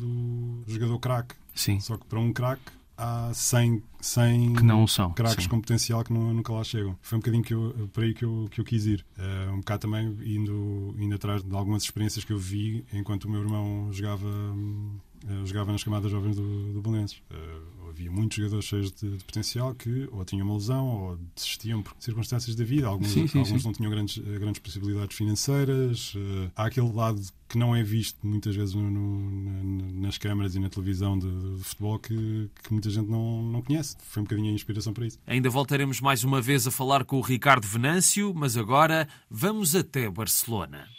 do 0.65 0.65
jogador 0.67 0.99
craque. 0.99 1.35
Sim. 1.55 1.79
Só 1.79 1.99
que 1.99 2.07
para 2.07 2.19
um 2.19 2.33
craque 2.33 2.73
há 2.99 3.31
100, 3.33 3.83
100 4.01 4.55
que 4.55 4.65
não 4.65 4.87
são, 4.87 5.13
craques 5.13 5.47
com 5.47 5.61
potencial 5.61 6.03
que 6.03 6.13
não, 6.13 6.35
nunca 6.35 6.53
lá 6.53 6.65
chegam. 6.65 6.99
Foi 7.01 7.17
um 7.17 7.21
bocadinho 7.21 7.45
que 7.45 7.55
eu, 7.55 7.89
por 7.93 8.03
aí 8.03 8.13
que 8.13 8.25
eu, 8.25 8.49
que 8.51 8.61
eu 8.61 8.65
quis 8.65 8.85
ir. 8.85 9.07
Uh, 9.17 9.53
um 9.53 9.59
bocado 9.59 9.83
também 9.83 10.09
indo, 10.25 10.95
indo 10.99 11.15
atrás 11.15 11.43
de 11.43 11.55
algumas 11.55 11.85
experiências 11.85 12.25
que 12.25 12.33
eu 12.33 12.39
vi 12.39 12.85
enquanto 12.93 13.25
o 13.25 13.31
meu 13.31 13.41
irmão 13.41 13.93
jogava, 13.93 14.27
uh, 14.27 15.47
jogava 15.47 15.71
nas 15.71 15.85
camadas 15.85 16.11
jovens 16.11 16.37
do, 16.37 16.73
do 16.73 16.83
Belenenses. 16.83 17.23
Uh, 17.31 17.58
havia 17.99 18.11
muitos 18.11 18.37
jogadores 18.37 18.65
cheios 18.65 18.93
de, 18.93 19.17
de, 19.17 19.25
potencial 19.25 19.75
que 19.75 20.09
ou 20.13 20.25
tinham 20.25 20.47
uma 20.47 20.55
lesão 20.55 20.87
ou 20.87 21.19
desistiam 21.35 21.83
por 21.83 21.95
circunstâncias 21.99 22.55
da 22.55 22.65
vida. 22.65 22.87
Alguns, 22.87 23.09
sim, 23.09 23.27
sim, 23.27 23.39
alguns 23.39 23.61
sim. 23.61 23.67
não 23.67 23.75
tinham 23.75 23.91
grandes, 23.91 24.19
grandes 24.19 24.61
possibilidades 24.61 25.17
financeiras. 25.17 26.15
há 26.55 26.67
aquele 26.67 26.93
lado 26.93 27.21
que 27.49 27.59
não 27.59 27.75
é 27.75 27.83
visto 27.83 28.19
muitas 28.25 28.55
vezes 28.55 28.75
no, 28.75 28.91
no, 28.91 30.01
nas 30.01 30.17
câmaras 30.19 30.55
e 30.55 30.61
na 30.61 30.69
televisão 30.69 31.19
de, 31.19 31.57
de 31.57 31.65
futebol 31.65 31.99
que, 31.99 32.51
que, 32.63 32.73
muita 32.73 32.91
gente 32.91 33.11
não, 33.11 33.43
não 33.43 33.63
conhece. 33.63 33.97
Foi 34.01 34.21
um 34.21 34.25
bocadinho 34.25 34.51
a 34.51 34.55
inspiração 34.55 34.93
para 34.93 35.07
isso. 35.07 35.19
Ainda 35.27 35.51
voltaremos 35.51 36.01
mais 36.01 36.23
uma 36.23 36.41
vez 36.41 36.67
a 36.67 36.71
falar 36.71 37.05
com 37.05 37.17
o 37.17 37.23
Ricardo 37.23 37.67
Venâncio, 37.67 38.33
mas 38.35 38.57
agora 38.57 39.09
vamos 39.31 39.75
até 39.75 40.09
Barcelona. 40.09 40.98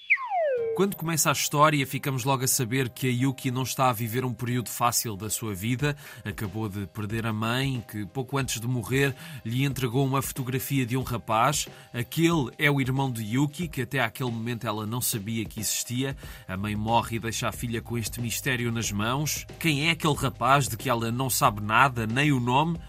Quando 0.80 0.96
começa 0.96 1.30
a 1.30 1.34
história, 1.34 1.86
ficamos 1.86 2.24
logo 2.24 2.46
a 2.46 2.48
saber 2.48 2.88
que 2.88 3.06
a 3.06 3.12
Yuki 3.12 3.52
não 3.52 3.64
está 3.64 3.90
a 3.90 3.94
viver 3.94 4.24
um 4.24 4.34
período 4.34 4.70
fácil 4.70 5.18
da 5.18 5.30
sua 5.30 5.54
vida. 5.54 5.94
Acabou 6.24 6.70
de 6.70 6.88
perder 6.88 7.26
a 7.26 7.34
mãe, 7.34 7.84
que 7.86 8.06
pouco 8.06 8.38
antes 8.38 8.62
de 8.62 8.66
morrer 8.66 9.14
lhe 9.44 9.66
entregou 9.66 10.06
uma 10.06 10.22
fotografia 10.22 10.86
de 10.86 10.96
um 10.96 11.04
rapaz. 11.04 11.68
Aquele 11.94 12.50
é 12.58 12.72
o 12.72 12.80
irmão 12.80 13.12
de 13.12 13.22
Yuki, 13.22 13.68
que 13.68 13.82
até 13.82 14.00
aquele 14.00 14.32
momento 14.32 14.66
ela 14.66 14.86
não 14.86 15.02
sabia 15.02 15.44
que 15.44 15.60
existia. 15.60 16.16
A 16.48 16.56
mãe 16.56 16.78
morre 16.78 17.18
e 17.18 17.20
deixa 17.20 17.50
a 17.50 17.52
filha 17.52 17.82
com 17.82 17.98
este 17.98 18.22
mistério 18.22 18.72
nas 18.72 18.90
mãos. 18.90 19.46
Quem 19.60 19.90
é 19.90 19.92
aquele 19.92 20.16
rapaz 20.16 20.70
de 20.70 20.78
que 20.78 20.90
ela 20.90 21.12
não 21.12 21.30
sabe 21.30 21.62
nada, 21.62 22.08
nem 22.08 22.32
o 22.32 22.40
nome? 22.40 22.80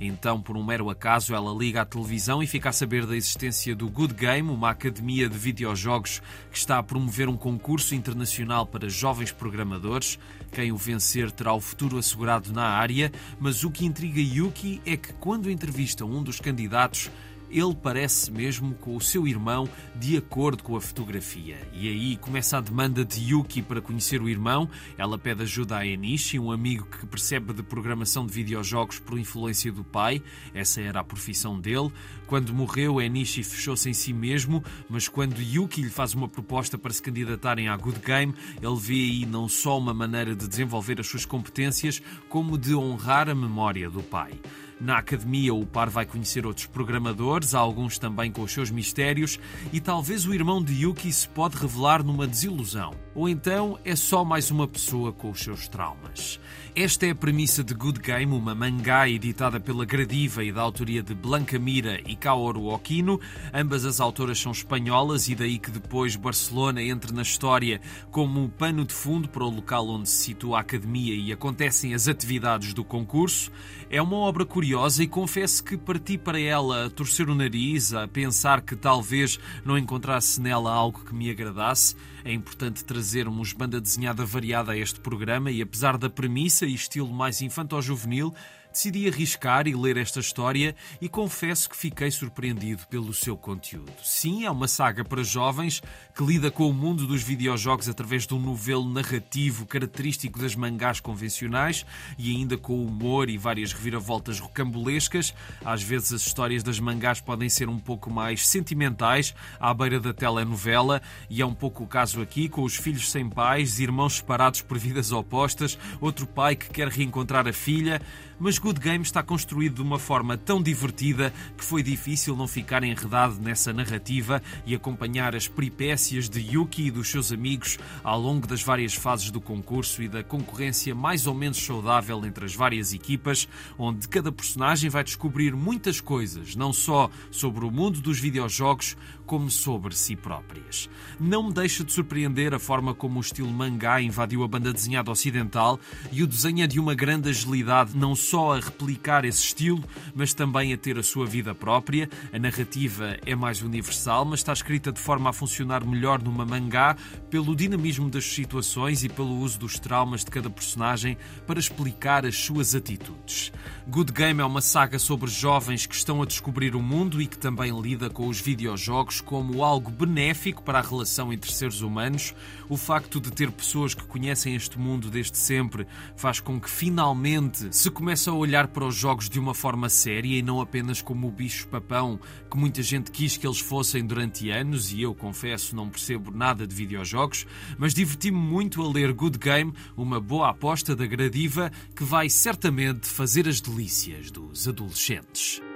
Então, 0.00 0.40
por 0.40 0.56
um 0.56 0.64
mero 0.64 0.88
acaso, 0.90 1.34
ela 1.34 1.52
liga 1.52 1.82
à 1.82 1.84
televisão 1.84 2.42
e 2.42 2.46
fica 2.46 2.68
a 2.68 2.72
saber 2.72 3.04
da 3.04 3.16
existência 3.16 3.74
do 3.74 3.88
Good 3.88 4.14
Game, 4.14 4.48
uma 4.50 4.70
academia 4.70 5.28
de 5.28 5.36
videojogos 5.36 6.22
que 6.50 6.58
está 6.58 6.78
a 6.78 6.82
promover 6.82 7.28
um 7.28 7.36
concurso 7.36 7.94
internacional 7.94 8.64
para 8.64 8.88
jovens 8.88 9.32
programadores. 9.32 10.18
Quem 10.52 10.70
o 10.70 10.76
vencer 10.76 11.30
terá 11.32 11.52
o 11.52 11.60
futuro 11.60 11.98
assegurado 11.98 12.52
na 12.52 12.64
área, 12.64 13.10
mas 13.40 13.64
o 13.64 13.70
que 13.70 13.84
intriga 13.84 14.20
Yuki 14.20 14.80
é 14.86 14.96
que, 14.96 15.12
quando 15.14 15.50
entrevista 15.50 16.04
um 16.04 16.22
dos 16.22 16.40
candidatos, 16.40 17.10
ele 17.50 17.74
parece 17.74 18.30
mesmo 18.30 18.74
com 18.74 18.96
o 18.96 19.00
seu 19.00 19.26
irmão 19.26 19.68
de 19.96 20.16
acordo 20.16 20.62
com 20.62 20.76
a 20.76 20.80
fotografia. 20.80 21.56
E 21.72 21.88
aí 21.88 22.16
começa 22.16 22.58
a 22.58 22.60
demanda 22.60 23.04
de 23.04 23.32
Yuki 23.32 23.62
para 23.62 23.80
conhecer 23.80 24.20
o 24.20 24.28
irmão. 24.28 24.68
Ela 24.96 25.18
pede 25.18 25.42
ajuda 25.42 25.78
a 25.78 25.86
Enishi, 25.86 26.38
um 26.38 26.50
amigo 26.50 26.86
que 26.86 27.06
percebe 27.06 27.52
de 27.52 27.62
programação 27.62 28.26
de 28.26 28.32
videojogos 28.32 28.98
por 28.98 29.18
influência 29.18 29.72
do 29.72 29.84
pai. 29.84 30.22
Essa 30.54 30.80
era 30.80 31.00
a 31.00 31.04
profissão 31.04 31.58
dele. 31.58 31.92
Quando 32.26 32.52
morreu, 32.52 33.00
Enishi 33.00 33.42
fechou-se 33.42 33.88
em 33.88 33.94
si 33.94 34.12
mesmo, 34.12 34.62
mas 34.88 35.08
quando 35.08 35.40
Yuki 35.40 35.82
lhe 35.82 35.90
faz 35.90 36.14
uma 36.14 36.28
proposta 36.28 36.76
para 36.76 36.92
se 36.92 37.02
candidatarem 37.02 37.68
à 37.68 37.76
Good 37.76 38.00
Game, 38.00 38.34
ele 38.60 38.76
vê 38.76 38.94
aí 38.94 39.26
não 39.26 39.48
só 39.48 39.78
uma 39.78 39.94
maneira 39.94 40.36
de 40.36 40.46
desenvolver 40.46 41.00
as 41.00 41.06
suas 41.06 41.24
competências, 41.24 42.02
como 42.28 42.58
de 42.58 42.74
honrar 42.74 43.28
a 43.28 43.34
memória 43.34 43.88
do 43.88 44.02
pai. 44.02 44.32
Na 44.80 44.98
academia, 44.98 45.52
o 45.52 45.66
par 45.66 45.90
vai 45.90 46.06
conhecer 46.06 46.46
outros 46.46 46.66
programadores, 46.66 47.54
alguns 47.54 47.98
também 47.98 48.30
com 48.30 48.42
os 48.42 48.52
seus 48.52 48.70
mistérios, 48.70 49.38
e 49.72 49.80
talvez 49.80 50.24
o 50.24 50.32
irmão 50.32 50.62
de 50.62 50.72
Yuki 50.72 51.12
se 51.12 51.28
pode 51.28 51.56
revelar 51.56 52.04
numa 52.04 52.26
desilusão. 52.26 52.94
Ou 53.18 53.28
então 53.28 53.76
é 53.84 53.96
só 53.96 54.24
mais 54.24 54.48
uma 54.48 54.68
pessoa 54.68 55.12
com 55.12 55.32
os 55.32 55.40
seus 55.40 55.66
traumas. 55.66 56.38
Esta 56.72 57.04
é 57.04 57.10
a 57.10 57.14
premissa 57.16 57.64
de 57.64 57.74
Good 57.74 57.98
Game, 57.98 58.32
uma 58.32 58.54
mangá 58.54 59.08
editada 59.08 59.58
pela 59.58 59.84
Gradiva 59.84 60.44
e 60.44 60.52
da 60.52 60.62
autoria 60.62 61.02
de 61.02 61.16
Blanca 61.16 61.58
Mira 61.58 62.00
e 62.06 62.14
Kaoru 62.14 62.66
Okino. 62.66 63.20
Ambas 63.52 63.84
as 63.84 63.98
autoras 63.98 64.38
são 64.38 64.52
espanholas 64.52 65.28
e 65.28 65.34
daí 65.34 65.58
que 65.58 65.72
depois 65.72 66.14
Barcelona 66.14 66.80
entre 66.80 67.12
na 67.12 67.22
história 67.22 67.80
como 68.12 68.40
um 68.40 68.48
pano 68.48 68.84
de 68.84 68.94
fundo 68.94 69.28
para 69.28 69.42
o 69.42 69.50
local 69.50 69.88
onde 69.88 70.08
se 70.08 70.26
situa 70.26 70.58
a 70.58 70.60
academia 70.60 71.16
e 71.16 71.32
acontecem 71.32 71.94
as 71.94 72.06
atividades 72.06 72.72
do 72.72 72.84
concurso. 72.84 73.50
É 73.90 74.00
uma 74.00 74.18
obra 74.18 74.46
curiosa 74.46 75.02
e 75.02 75.08
confesso 75.08 75.64
que 75.64 75.76
parti 75.76 76.16
para 76.16 76.38
ela 76.38 76.86
a 76.86 76.90
torcer 76.90 77.28
o 77.28 77.34
nariz, 77.34 77.92
a 77.92 78.06
pensar 78.06 78.60
que 78.60 78.76
talvez 78.76 79.40
não 79.64 79.76
encontrasse 79.76 80.40
nela 80.40 80.72
algo 80.72 81.04
que 81.04 81.12
me 81.12 81.28
agradasse. 81.28 81.96
É 82.28 82.32
importante 82.34 82.84
trazermos 82.84 83.54
banda 83.54 83.80
desenhada 83.80 84.22
variada 84.22 84.72
a 84.72 84.76
este 84.76 85.00
programa 85.00 85.50
e 85.50 85.62
apesar 85.62 85.96
da 85.96 86.10
premissa 86.10 86.66
e 86.66 86.74
estilo 86.74 87.10
mais 87.10 87.40
infanto-juvenil, 87.40 88.34
decidi 88.70 89.08
arriscar 89.08 89.66
e 89.66 89.74
ler 89.74 89.96
esta 89.96 90.20
história 90.20 90.76
e 91.00 91.08
confesso 91.08 91.70
que 91.70 91.74
fiquei 91.74 92.10
surpreendido 92.10 92.86
pelo 92.88 93.14
seu 93.14 93.34
conteúdo. 93.34 93.94
Sim, 94.04 94.44
é 94.44 94.50
uma 94.50 94.68
saga 94.68 95.02
para 95.02 95.22
jovens 95.22 95.82
que 96.18 96.24
lida 96.24 96.50
com 96.50 96.68
o 96.68 96.74
mundo 96.74 97.06
dos 97.06 97.22
videojogos 97.22 97.88
através 97.88 98.26
de 98.26 98.34
um 98.34 98.40
novelo 98.40 98.90
narrativo 98.90 99.64
característico 99.64 100.40
das 100.40 100.56
mangás 100.56 100.98
convencionais 100.98 101.86
e 102.18 102.34
ainda 102.34 102.58
com 102.58 102.84
humor 102.84 103.30
e 103.30 103.38
várias 103.38 103.72
reviravoltas 103.72 104.40
rocambolescas. 104.40 105.32
Às 105.64 105.80
vezes 105.80 106.12
as 106.12 106.22
histórias 106.22 106.64
das 106.64 106.80
mangás 106.80 107.20
podem 107.20 107.48
ser 107.48 107.68
um 107.68 107.78
pouco 107.78 108.10
mais 108.10 108.48
sentimentais, 108.48 109.32
à 109.60 109.72
beira 109.72 110.00
da 110.00 110.12
telenovela, 110.12 111.00
e 111.30 111.40
é 111.40 111.46
um 111.46 111.54
pouco 111.54 111.84
o 111.84 111.86
caso 111.86 112.20
aqui, 112.20 112.48
com 112.48 112.64
os 112.64 112.74
filhos 112.74 113.12
sem 113.12 113.30
pais, 113.30 113.78
irmãos 113.78 114.14
separados 114.14 114.60
por 114.60 114.76
vidas 114.76 115.12
opostas, 115.12 115.78
outro 116.00 116.26
pai 116.26 116.56
que 116.56 116.68
quer 116.68 116.88
reencontrar 116.88 117.46
a 117.46 117.52
filha 117.52 118.02
mas 118.40 118.56
Good 118.56 118.78
Game 118.78 119.02
está 119.02 119.20
construído 119.20 119.76
de 119.76 119.82
uma 119.82 119.98
forma 119.98 120.36
tão 120.38 120.62
divertida 120.62 121.32
que 121.56 121.64
foi 121.64 121.82
difícil 121.82 122.36
não 122.36 122.46
ficar 122.46 122.84
enredado 122.84 123.40
nessa 123.40 123.72
narrativa 123.72 124.40
e 124.64 124.76
acompanhar 124.76 125.34
as 125.34 125.48
peripécias 125.48 126.07
de 126.08 126.40
Yuki 126.40 126.86
e 126.86 126.90
dos 126.90 127.10
seus 127.10 127.30
amigos 127.30 127.78
ao 128.02 128.18
longo 128.18 128.46
das 128.46 128.62
várias 128.62 128.94
fases 128.94 129.30
do 129.30 129.40
concurso 129.40 130.02
e 130.02 130.08
da 130.08 130.24
concorrência 130.24 130.94
mais 130.94 131.26
ou 131.26 131.34
menos 131.34 131.58
saudável 131.58 132.24
entre 132.24 132.46
as 132.46 132.54
várias 132.54 132.94
equipas, 132.94 133.46
onde 133.78 134.08
cada 134.08 134.32
personagem 134.32 134.88
vai 134.88 135.04
descobrir 135.04 135.54
muitas 135.54 136.00
coisas, 136.00 136.56
não 136.56 136.72
só 136.72 137.10
sobre 137.30 137.64
o 137.64 137.70
mundo 137.70 138.00
dos 138.00 138.18
videojogos, 138.18 138.96
como 139.28 139.50
sobre 139.50 139.94
si 139.94 140.16
próprias. 140.16 140.88
Não 141.20 141.48
me 141.48 141.52
deixa 141.52 141.84
de 141.84 141.92
surpreender 141.92 142.54
a 142.54 142.58
forma 142.58 142.94
como 142.94 143.18
o 143.18 143.20
estilo 143.20 143.52
mangá 143.52 144.00
invadiu 144.00 144.42
a 144.42 144.48
banda 144.48 144.72
desenhada 144.72 145.10
ocidental 145.10 145.78
e 146.10 146.22
o 146.22 146.26
desenho 146.26 146.64
é 146.64 146.66
de 146.66 146.80
uma 146.80 146.94
grande 146.94 147.28
agilidade, 147.28 147.94
não 147.94 148.16
só 148.16 148.54
a 148.54 148.60
replicar 148.60 149.26
esse 149.26 149.44
estilo, 149.44 149.84
mas 150.14 150.32
também 150.32 150.72
a 150.72 150.78
ter 150.78 150.98
a 150.98 151.02
sua 151.02 151.26
vida 151.26 151.54
própria. 151.54 152.08
A 152.32 152.38
narrativa 152.38 153.18
é 153.26 153.36
mais 153.36 153.60
universal, 153.60 154.24
mas 154.24 154.40
está 154.40 154.54
escrita 154.54 154.90
de 154.90 154.98
forma 154.98 155.28
a 155.28 155.32
funcionar 155.34 155.84
melhor 155.84 156.22
numa 156.22 156.46
mangá 156.46 156.96
pelo 157.28 157.54
dinamismo 157.54 158.08
das 158.08 158.24
situações 158.24 159.04
e 159.04 159.10
pelo 159.10 159.40
uso 159.40 159.58
dos 159.58 159.78
traumas 159.78 160.24
de 160.24 160.30
cada 160.30 160.48
personagem 160.48 161.18
para 161.46 161.60
explicar 161.60 162.24
as 162.24 162.34
suas 162.34 162.74
atitudes. 162.74 163.52
Good 163.86 164.12
Game 164.12 164.40
é 164.40 164.44
uma 164.44 164.62
saga 164.62 164.98
sobre 164.98 165.30
jovens 165.30 165.84
que 165.84 165.94
estão 165.94 166.22
a 166.22 166.26
descobrir 166.26 166.74
o 166.74 166.82
mundo 166.82 167.20
e 167.20 167.26
que 167.26 167.36
também 167.36 167.78
lida 167.78 168.08
com 168.08 168.26
os 168.26 168.40
videojogos 168.40 169.17
como 169.20 169.64
algo 169.64 169.90
benéfico 169.90 170.62
para 170.62 170.78
a 170.78 170.82
relação 170.82 171.32
entre 171.32 171.52
seres 171.52 171.80
humanos. 171.80 172.34
O 172.68 172.76
facto 172.76 173.20
de 173.20 173.30
ter 173.30 173.50
pessoas 173.50 173.94
que 173.94 174.04
conhecem 174.04 174.54
este 174.54 174.78
mundo 174.78 175.10
desde 175.10 175.38
sempre 175.38 175.86
faz 176.16 176.40
com 176.40 176.60
que 176.60 176.68
finalmente 176.68 177.74
se 177.74 177.90
comece 177.90 178.28
a 178.28 178.32
olhar 178.32 178.68
para 178.68 178.84
os 178.84 178.94
jogos 178.94 179.28
de 179.28 179.38
uma 179.38 179.54
forma 179.54 179.88
séria 179.88 180.38
e 180.38 180.42
não 180.42 180.60
apenas 180.60 181.00
como 181.00 181.28
o 181.28 181.32
bicho-papão 181.32 182.20
que 182.50 182.56
muita 182.56 182.82
gente 182.82 183.10
quis 183.10 183.36
que 183.36 183.46
eles 183.46 183.60
fossem 183.60 184.06
durante 184.06 184.50
anos, 184.50 184.92
e 184.92 185.02
eu 185.02 185.14
confesso 185.14 185.76
não 185.76 185.88
percebo 185.88 186.30
nada 186.30 186.66
de 186.66 186.74
videojogos, 186.74 187.46
mas 187.76 187.94
diverti-me 187.94 188.38
muito 188.38 188.82
a 188.82 188.90
ler 188.90 189.12
Good 189.12 189.38
Game, 189.38 189.72
uma 189.96 190.20
boa 190.20 190.50
aposta 190.50 190.94
da 190.94 191.06
Gradiva 191.06 191.70
que 191.94 192.04
vai 192.04 192.28
certamente 192.28 193.06
fazer 193.06 193.48
as 193.48 193.60
delícias 193.60 194.30
dos 194.30 194.68
adolescentes. 194.68 195.67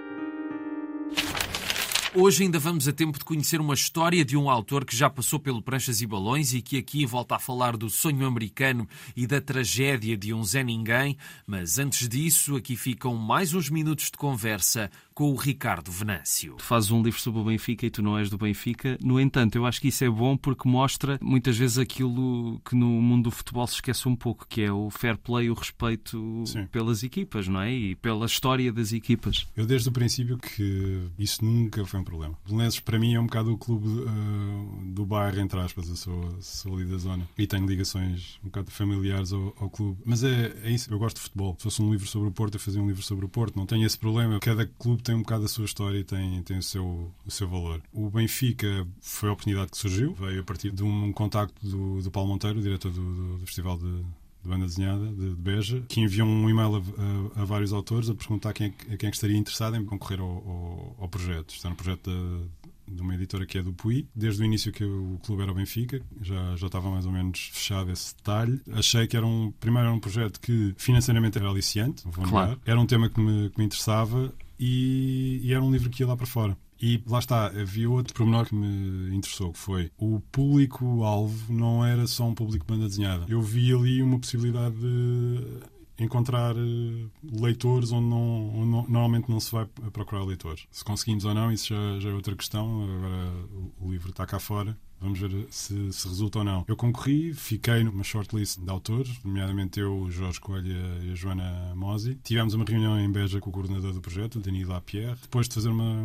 Hoje 2.15 2.43
ainda 2.43 2.59
vamos 2.59 2.87
a 2.87 2.93
tempo 2.93 3.19
de 3.19 3.25
conhecer 3.25 3.59
uma 3.59 3.73
história 3.73 4.23
de 4.23 4.37
um 4.37 4.51
autor 4.51 4.85
que 4.85 4.95
já 4.95 5.09
passou 5.09 5.41
pelo 5.41 5.63
Pranchas 5.63 6.03
e 6.03 6.07
Balões 6.07 6.53
e 6.53 6.61
que 6.61 6.77
aqui 6.77 7.07
volta 7.07 7.37
a 7.37 7.39
falar 7.39 7.75
do 7.75 7.89
sonho 7.89 8.27
americano 8.27 8.87
e 9.17 9.27
da 9.27 9.41
tragédia 9.41 10.15
de 10.15 10.35
um 10.35 10.45
Zé 10.45 10.63
Ninguém. 10.63 11.17
Mas 11.47 11.79
antes 11.79 12.07
disso, 12.07 12.55
aqui 12.55 12.77
ficam 12.77 13.17
mais 13.17 13.55
uns 13.55 13.71
minutos 13.71 14.11
de 14.11 14.19
conversa 14.19 14.91
com 15.15 15.33
o 15.33 15.37
Ricardo 15.37 15.91
Venâncio. 15.91 16.57
Tu 16.57 16.65
fazes 16.65 16.91
um 16.91 17.03
livro 17.03 17.19
sobre 17.19 17.41
o 17.41 17.45
Benfica 17.45 17.87
e 17.87 17.91
tu 17.91 18.03
não 18.03 18.19
és 18.19 18.29
do 18.29 18.37
Benfica. 18.37 18.99
No 19.03 19.19
entanto, 19.19 19.57
eu 19.57 19.65
acho 19.65 19.81
que 19.81 19.89
isso 19.89 20.05
é 20.05 20.11
bom 20.11 20.37
porque 20.37 20.69
mostra 20.69 21.19
muitas 21.23 21.57
vezes 21.57 21.79
aquilo 21.79 22.61
que 22.61 22.75
no 22.75 22.87
mundo 22.87 23.25
do 23.25 23.31
futebol 23.31 23.67
se 23.67 23.77
esquece 23.77 24.07
um 24.07 24.17
pouco, 24.17 24.47
que 24.47 24.61
é 24.61 24.73
o 24.73 24.91
fair 24.91 25.17
play, 25.17 25.49
o 25.49 25.55
respeito 25.55 26.45
Sim. 26.47 26.67
pelas 26.67 27.03
equipas, 27.03 27.49
não 27.49 27.63
é? 27.63 27.73
E 27.73 27.95
pela 27.97 28.27
história 28.27 28.71
das 28.71 28.93
equipas. 28.93 29.47
Eu 29.57 29.65
desde 29.65 29.89
o 29.89 29.93
princípio 29.93 30.37
que 30.37 31.01
isso 31.19 31.43
nunca 31.43 31.85
foi 31.87 32.02
nenhum 32.03 32.05
problema. 32.05 32.39
Belenenses, 32.47 32.81
para 32.81 32.99
mim, 32.99 33.15
é 33.15 33.21
um 33.21 33.27
bocado 33.27 33.53
o 33.53 33.59
clube 33.59 33.89
uh, 33.89 34.93
do 34.93 35.07
bairro, 35.07 35.41
entre 35.41 35.59
aspas. 35.61 35.89
Eu 35.89 35.97
sou, 35.97 36.37
sou 36.41 36.75
ali 36.75 36.85
da 36.85 36.99
zona 36.99 37.29
e 37.39 37.47
tenho 37.47 37.67
ligações 37.67 38.39
um 38.43 38.47
bocado 38.47 38.71
familiares 38.71 39.33
ao, 39.33 39.55
ao 39.59 39.71
clube. 39.71 39.99
Mas 40.05 40.25
é, 40.25 40.55
é 40.65 40.71
isso, 40.71 40.93
eu 40.93 40.99
gosto 40.99 41.17
de 41.17 41.23
futebol. 41.23 41.55
Se 41.59 41.65
fosse 41.65 41.83
um 41.83 41.91
livro 41.91 42.07
sobre 42.07 42.29
o 42.29 42.33
Porto, 42.33 42.55
eu 42.55 42.61
fazia 42.61 42.83
um 42.83 42.87
livro 42.87 43.03
sobre 43.03 43.25
o 43.25 43.29
Porto. 43.29 43.57
Não 43.57 43.67
tenho 43.67 43.87
esse 43.87 43.99
problema. 43.99 44.39
Cada 44.41 44.67
clube 44.67 45.03
tem 45.03 45.15
um 45.15 45.23
bocado 45.23 45.45
a 45.45 45.49
sua 45.49 45.65
história 45.65 45.99
e 45.99 46.05
tem, 46.05 46.43
tem 46.43 46.59
o, 46.59 46.63
seu, 46.63 47.11
o 47.25 47.31
seu 47.31 47.49
valor. 47.49 47.81
O 47.93 48.11
Benfica 48.11 48.87
foi 49.01 49.29
a 49.29 49.33
oportunidade 49.33 49.71
que 49.71 49.79
surgiu, 49.79 50.15
veio 50.15 50.41
a 50.41 50.45
partir 50.45 50.71
de 50.71 50.83
um 50.83 51.13
contacto 51.13 51.67
do, 51.67 52.03
do 52.03 52.11
Paulo 52.11 52.29
Monteiro, 52.29 52.61
diretor 52.61 52.91
do, 52.91 53.01
do, 53.01 53.39
do 53.39 53.47
Festival 53.47 53.79
de 53.79 54.05
de 54.43 54.49
banda 54.49 54.67
desenhada 54.67 55.07
de, 55.07 55.31
de 55.31 55.35
Beja, 55.37 55.83
que 55.89 56.01
enviou 56.01 56.27
um 56.27 56.51
e-mail 56.51 56.77
a, 56.77 57.39
a, 57.39 57.43
a, 57.43 57.45
vários 57.45 57.73
autores 57.73 58.11
a 58.11 58.15
perguntar 58.15 58.53
quem, 58.53 58.75
é, 58.89 58.97
quem 58.97 59.09
é 59.09 59.11
estaria 59.11 59.37
interessado 59.37 59.77
em 59.77 59.85
concorrer 59.85 60.21
ao, 60.21 60.29
ao, 60.29 60.97
ao 61.01 61.09
projeto. 61.09 61.55
Está 61.55 61.71
no 61.71 61.77
projeto 61.77 62.11
de, 62.11 62.95
de 62.95 63.03
uma 63.03 63.15
editora 63.15 63.47
que 63.47 63.59
é 63.59 63.63
do 63.63 63.73
Pui. 63.73 64.07
Desde 64.15 64.43
o 64.43 64.45
início 64.45 64.73
que 64.73 64.85
o 64.85 65.19
clube 65.25 65.43
era 65.43 65.53
o 65.53 65.55
Benfica, 65.55 66.03
já, 66.21 66.57
já 66.57 66.67
estava 66.67 66.91
mais 66.91 67.07
ou 67.07 67.13
menos 67.13 67.51
fechado 67.53 67.91
esse 67.91 68.17
detalhe. 68.17 68.61
Achei 68.73 69.07
que 69.07 69.17
era 69.17 69.27
um, 69.27 69.53
primeiro 69.61 69.89
era 69.89 69.97
um 69.97 70.01
projeto 70.01 70.41
que 70.41 70.75
financeiramente 70.77 71.39
era 71.39 71.49
aliciante, 71.49 72.03
vou 72.05 72.27
claro. 72.27 72.61
Era 72.67 72.81
um 72.81 72.87
tema 72.87 73.09
que 73.09 73.21
me, 73.21 73.51
que 73.51 73.59
me 73.59 73.65
interessava 73.65 74.33
e, 74.59 75.41
e, 75.43 75.53
era 75.53 75.63
um 75.63 75.71
livro 75.71 75.91
que 75.91 76.03
ia 76.03 76.07
lá 76.07 76.17
para 76.17 76.27
fora. 76.27 76.57
E 76.83 77.01
lá 77.07 77.21
está, 77.21 77.47
havia 77.47 77.89
outro 77.89 78.13
pormenor 78.13 78.45
que 78.45 78.57
me 78.57 79.15
interessou, 79.15 79.53
que 79.53 79.59
foi 79.59 79.93
o 79.97 80.21
público-alvo 80.33 81.53
não 81.53 81.85
era 81.85 82.09
só 82.09 82.25
um 82.25 82.35
público 82.35 82.67
banda 82.67 82.89
desenhada. 82.89 83.25
Eu 83.29 83.41
vi 83.41 83.73
ali 83.73 84.03
uma 84.03 84.19
possibilidade 84.19 84.75
de 84.75 85.61
encontrar 85.97 86.57
eh, 86.57 87.07
leitores 87.23 87.93
onde, 87.93 88.09
não, 88.09 88.49
onde 88.57 88.91
normalmente 88.91 89.31
não 89.31 89.39
se 89.39 89.53
vai 89.53 89.65
procurar 89.93 90.25
leitores. 90.25 90.67
Se 90.73 90.83
conseguimos 90.83 91.25
ou 91.25 91.33
não, 91.33 91.53
isso 91.53 91.69
já, 91.69 92.01
já 92.01 92.11
é 92.11 92.13
outra 92.13 92.35
questão. 92.35 92.83
Agora 92.83 93.33
o 93.81 93.93
livro 93.93 94.11
está 94.11 94.27
cá 94.27 94.41
fora 94.41 94.77
Vamos 95.03 95.19
ver 95.19 95.47
se, 95.51 95.93
se, 95.93 96.09
resulta 96.09 96.39
ou 96.39 96.45
não. 96.45 96.65
Eu 96.69 96.77
concorri, 96.77 97.35
fiquei 97.35 97.83
numa 97.83 98.05
shortlist 98.05 98.61
de 98.61 98.71
autores, 98.71 99.23
nomeadamente 99.25 99.81
eu, 99.81 99.93
o 99.93 100.11
Jorge 100.11 100.41
Coelho 100.41 100.73
e 101.03 101.11
a 101.11 101.15
Joana 101.15 101.75
Mosi. 101.75 102.19
Tivemos 102.23 102.55
uma 102.55 102.65
reunião 102.65 102.99
em 102.99 103.11
Beja 103.11 103.41
com 103.41 103.51
o 103.51 103.53
coordenador 103.53 103.93
do 103.93 104.01
projeto, 104.01 104.39
Denis 104.39 104.69
Lapierre. 104.69 105.17
Depois 105.21 105.49
de 105.49 105.55
fazer 105.55 105.71
uma, 105.71 106.05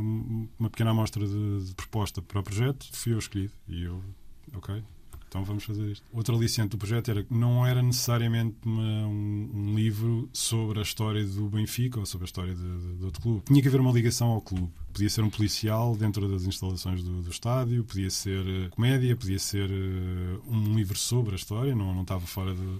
uma 0.60 0.70
pequena 0.70 0.90
amostra 0.90 1.26
de, 1.26 1.66
de 1.66 1.76
proposta 1.76 2.22
para 2.22 2.40
o 2.40 2.44
projeto, 2.44 2.88
fui 2.92 3.14
eu 3.14 3.20
escolhido. 3.20 3.54
E 3.68 3.84
eu, 3.84 4.04
ok, 4.54 4.84
então 5.28 5.44
vamos 5.44 5.63
fazer 5.63 5.92
isto. 5.92 6.06
Outro 6.12 6.36
aliciente 6.36 6.70
do 6.70 6.78
projeto 6.78 7.12
era 7.12 7.24
que 7.24 7.34
não 7.34 7.66
era 7.66 7.82
necessariamente 7.82 8.56
uma, 8.66 9.08
um, 9.08 9.50
um, 9.54 9.76
livro 9.76 10.30
sobre 10.32 10.80
a 10.80 10.82
história 10.82 11.24
do 11.26 11.50
Benfica 11.50 12.00
ou 12.00 12.06
sobre 12.06 12.26
a 12.26 12.28
história 12.28 12.56
de, 12.56 12.62
de, 12.62 12.96
de, 12.98 13.06
outro 13.06 13.22
clube. 13.22 13.42
Tinha 13.46 13.62
que 13.62 13.68
haver 13.68 13.82
uma 13.82 13.92
ligação 13.92 14.30
ao 14.30 14.42
clube. 14.42 14.70
Podia 14.94 15.10
ser 15.10 15.22
um 15.22 15.30
policial 15.30 15.96
dentro 15.96 16.28
das 16.30 16.44
instalações 16.44 17.04
do, 17.04 17.22
do 17.22 17.30
estádio, 17.30 17.84
podia 17.84 18.10
ser 18.10 18.40
uh, 18.40 18.70
comédia, 18.72 19.16
podia 19.16 19.40
ser 19.40 19.70
uh, 19.70 20.42
um 20.48 20.76
livro 20.76 20.98
sobre 20.98 21.34
a 21.34 21.36
história, 21.36 21.76
não, 21.76 21.94
não 21.94 22.02
estava 22.02 22.26
fora 22.26 22.54
de 22.56 22.80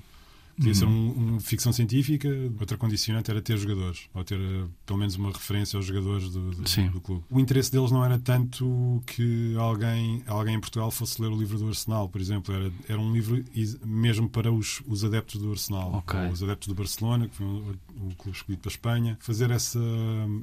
Podia 0.58 0.72
uhum. 0.72 0.76
ser 0.76 0.86
um, 0.86 1.36
um, 1.36 1.40
ficção 1.40 1.72
científica, 1.72 2.28
outra 2.60 2.78
condicionante 2.78 3.30
era 3.30 3.40
ter 3.42 3.58
jogadores, 3.58 4.10
ou 4.12 4.24
ter 4.24 4.40
uh, 4.40 4.68
pelo 4.88 4.98
menos 4.98 5.16
uma 5.16 5.32
referência 5.32 5.78
aos 5.78 5.86
jogadores 5.86 6.32
do, 6.32 6.50
do, 6.50 6.64
do, 6.92 7.02
clube. 7.02 7.24
O 7.30 7.40
interesse 7.40 7.72
deles 7.72 7.92
não 7.92 8.04
era 8.04 8.18
tanto 8.18 9.02
que 9.06 9.56
alguém, 9.56 10.24
alguém 10.26 10.56
em 10.56 10.60
Portugal 10.60 10.90
fosse 10.90 11.22
ler 11.22 11.30
o 11.30 11.38
livro 11.38 11.60
do 11.60 11.68
Arsenal, 11.68 12.10
por 12.10 12.20
exemplo, 12.20 12.56
era, 12.56 12.72
era 12.90 13.00
um 13.00 13.14
livro 13.14 13.44
mesmo 13.86 14.28
para 14.28 14.52
os, 14.52 14.82
os 14.88 15.04
adeptos 15.04 15.40
do 15.40 15.52
Arsenal, 15.52 15.94
okay. 15.98 16.28
os 16.32 16.42
adeptos 16.42 16.68
do 16.68 16.74
Barcelona, 16.74 17.28
que 17.28 17.36
foi 17.36 17.46
o, 17.46 17.76
o 18.10 18.16
clube 18.16 18.36
escolhido 18.36 18.62
para 18.62 18.72
a 18.72 18.74
Espanha, 18.74 19.18
fazer 19.20 19.52
essa, 19.52 19.80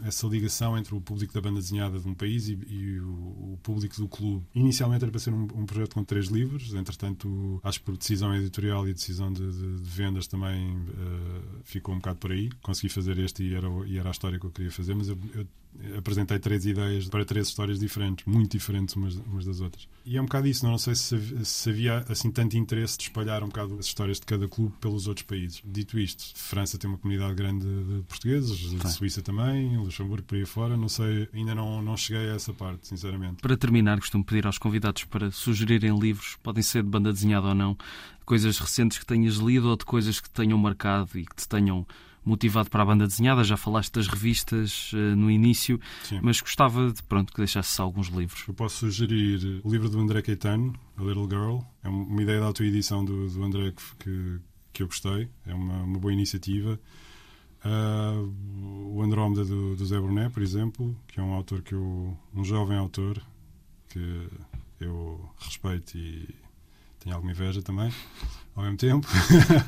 essa 0.05 0.27
ligação 0.29 0.79
entre 0.79 0.94
o 0.94 1.00
público 1.00 1.35
da 1.35 1.40
banda 1.40 1.61
desenhada 1.61 1.98
de 1.98 2.07
um 2.07 2.14
país 2.14 2.48
e, 2.48 2.59
e 2.68 3.00
o, 3.00 3.55
o, 3.55 3.59
público 3.62 3.96
do 3.96 4.09
clube. 4.09 4.44
Inicialmente 4.55 5.05
era 5.05 5.11
para 5.11 5.20
ser 5.20 5.33
um, 5.33 5.42
um, 5.42 5.66
projeto 5.66 5.94
com 5.94 6.05
três 6.05 6.27
livros, 6.27 6.72
entretanto, 6.72 7.61
acho 7.64 7.81
que 7.81 7.85
por 7.85 7.96
decisão 7.96 8.35
editorial 8.35 8.88
e 8.88 8.92
decisão 8.92 9.33
de, 9.33 9.50
de, 9.50 9.81
de 9.81 9.90
vendas 10.05 10.27
também 10.27 10.77
uh, 10.77 11.61
ficou 11.64 11.95
um 11.95 11.99
bocado 11.99 12.19
por 12.19 12.33
aí. 12.33 12.51
Consegui 12.62 12.88
fazer 12.88 13.19
este 13.19 13.43
e 13.43 13.55
era, 13.55 13.69
e 13.87 13.99
era 13.99 14.09
a 14.09 14.12
história 14.12 14.38
que 14.38 14.47
eu 14.47 14.51
queria 14.51 14.71
fazer, 14.71 14.95
mas 14.95 15.09
eu, 15.09 15.19
eu 15.35 15.47
apresentei 15.99 16.38
três 16.38 16.64
ideias 16.67 17.09
para 17.09 17.25
três 17.25 17.49
histórias 17.49 17.79
diferentes, 17.79 18.25
muito 18.27 18.53
diferentes 18.53 18.95
umas, 18.95 19.14
umas 19.17 19.45
das 19.45 19.61
outras. 19.61 19.88
E 20.07 20.17
é 20.17 20.21
um 20.21 20.25
bocado 20.25 20.47
isso, 20.47 20.64
não, 20.64 20.73
não 20.73 20.79
sei 20.79 20.95
se, 20.95 21.45
se, 21.45 21.71
havia 21.71 22.05
assim 22.09 22.31
tanto 22.31 22.57
interesse 22.57 22.97
de 22.97 23.05
espalhar 23.05 23.43
um 23.43 23.49
bocado 23.49 23.79
as 23.79 23.87
histórias 23.87 24.21
de 24.21 24.27
cada 24.27 24.47
clube 24.47 24.75
pelos 24.81 25.07
outros 25.07 25.27
países. 25.27 25.62
Dito 25.64 25.99
isto, 25.99 26.33
França 26.37 26.79
tem 26.79 26.88
uma 26.88 26.99
comunidade 26.99 27.35
grande 27.35 27.67
de 27.67 28.03
portugueses, 28.03 28.75
Suíça 28.95 29.23
também, 29.23 29.77
Luxemburgo 29.77 30.25
por 30.27 30.37
aí 30.37 30.47
fora, 30.47 30.77
não 30.77 30.88
sei, 30.88 31.29
ainda 31.33 31.55
não, 31.55 31.83
não 31.83 31.97
cheguei 31.97 32.31
a 32.31 32.35
essa 32.35 32.53
parte, 32.53 32.87
sinceramente. 32.87 33.43
Para 33.43 33.57
terminar, 33.57 33.99
costumo 33.99 34.25
pedir 34.25 34.47
aos 34.47 34.59
convidados 34.59 35.05
para 35.05 35.31
sugerirem 35.31 35.99
livros, 35.99 36.37
podem 36.43 36.62
ser 36.62 36.83
de 36.83 36.88
banda 36.88 37.12
desenhada 37.12 37.49
ou 37.49 37.55
não, 37.55 37.77
coisas 38.25 38.59
recentes 38.59 38.99
que 38.99 39.07
tenhas 39.07 39.37
lido 39.37 39.69
ou 39.69 39.77
de 39.77 39.85
coisas 39.85 40.21
que 40.21 40.29
te 40.29 40.35
tenham 40.35 40.59
marcado 40.59 41.11
e 41.19 41.25
que 41.25 41.35
te 41.35 41.49
tenham 41.49 41.87
motivado 42.25 42.71
para 42.71 42.83
a 42.83 42.87
banda 42.87 43.07
desenhada. 43.07 43.45
Já 43.45 43.57
falaste 43.57 43.93
das 43.93 44.09
revistas 44.09 44.93
uh, 44.93 45.17
no 45.17 45.31
início, 45.31 45.79
Sim. 46.05 46.21
mas 46.23 46.41
gostava 46.41 46.91
de 46.91 47.03
pronto 47.03 47.33
que 47.33 47.39
deixasses 47.39 47.79
alguns 47.79 48.09
livros. 48.09 48.45
Eu 48.49 48.55
posso 48.55 48.79
sugerir 48.79 49.61
o 49.63 49.71
livro 49.71 49.89
do 49.89 50.01
André 50.01 50.23
Caetano, 50.23 50.75
A 50.97 51.03
Little 51.03 51.29
Girl. 51.29 51.59
É 51.83 51.89
uma 51.89 52.23
ideia 52.23 52.39
de 52.39 52.47
autoedição 52.47 53.05
do, 53.05 53.29
do 53.29 53.45
André 53.45 53.73
que, 53.99 54.41
que 54.73 54.83
eu 54.83 54.87
gostei. 54.87 55.29
É 55.47 55.55
uma, 55.55 55.83
uma 55.83 55.99
boa 55.99 56.13
iniciativa. 56.13 56.81
Uh, 57.65 58.95
o 58.95 59.03
Andrómeda 59.03 59.45
do, 59.45 59.75
do 59.75 59.87
Zé 59.87 59.99
Brunet, 59.99 60.31
por 60.31 60.43
exemplo, 60.43 60.97
que 61.09 61.19
é 61.19 61.23
um 61.23 61.33
autor 61.33 61.63
que 61.63 61.75
eu, 61.75 62.17
um 62.35 62.45
jovem 62.45 62.77
autor 62.77 63.23
que 63.89 64.29
eu 64.81 65.31
respeito 65.39 65.97
e 65.97 66.29
tenho 67.05 67.14
alguma 67.14 67.33
inveja 67.33 67.62
também, 67.62 67.93
ao 68.57 68.62
mesmo 68.64 68.79
tempo. 68.79 69.07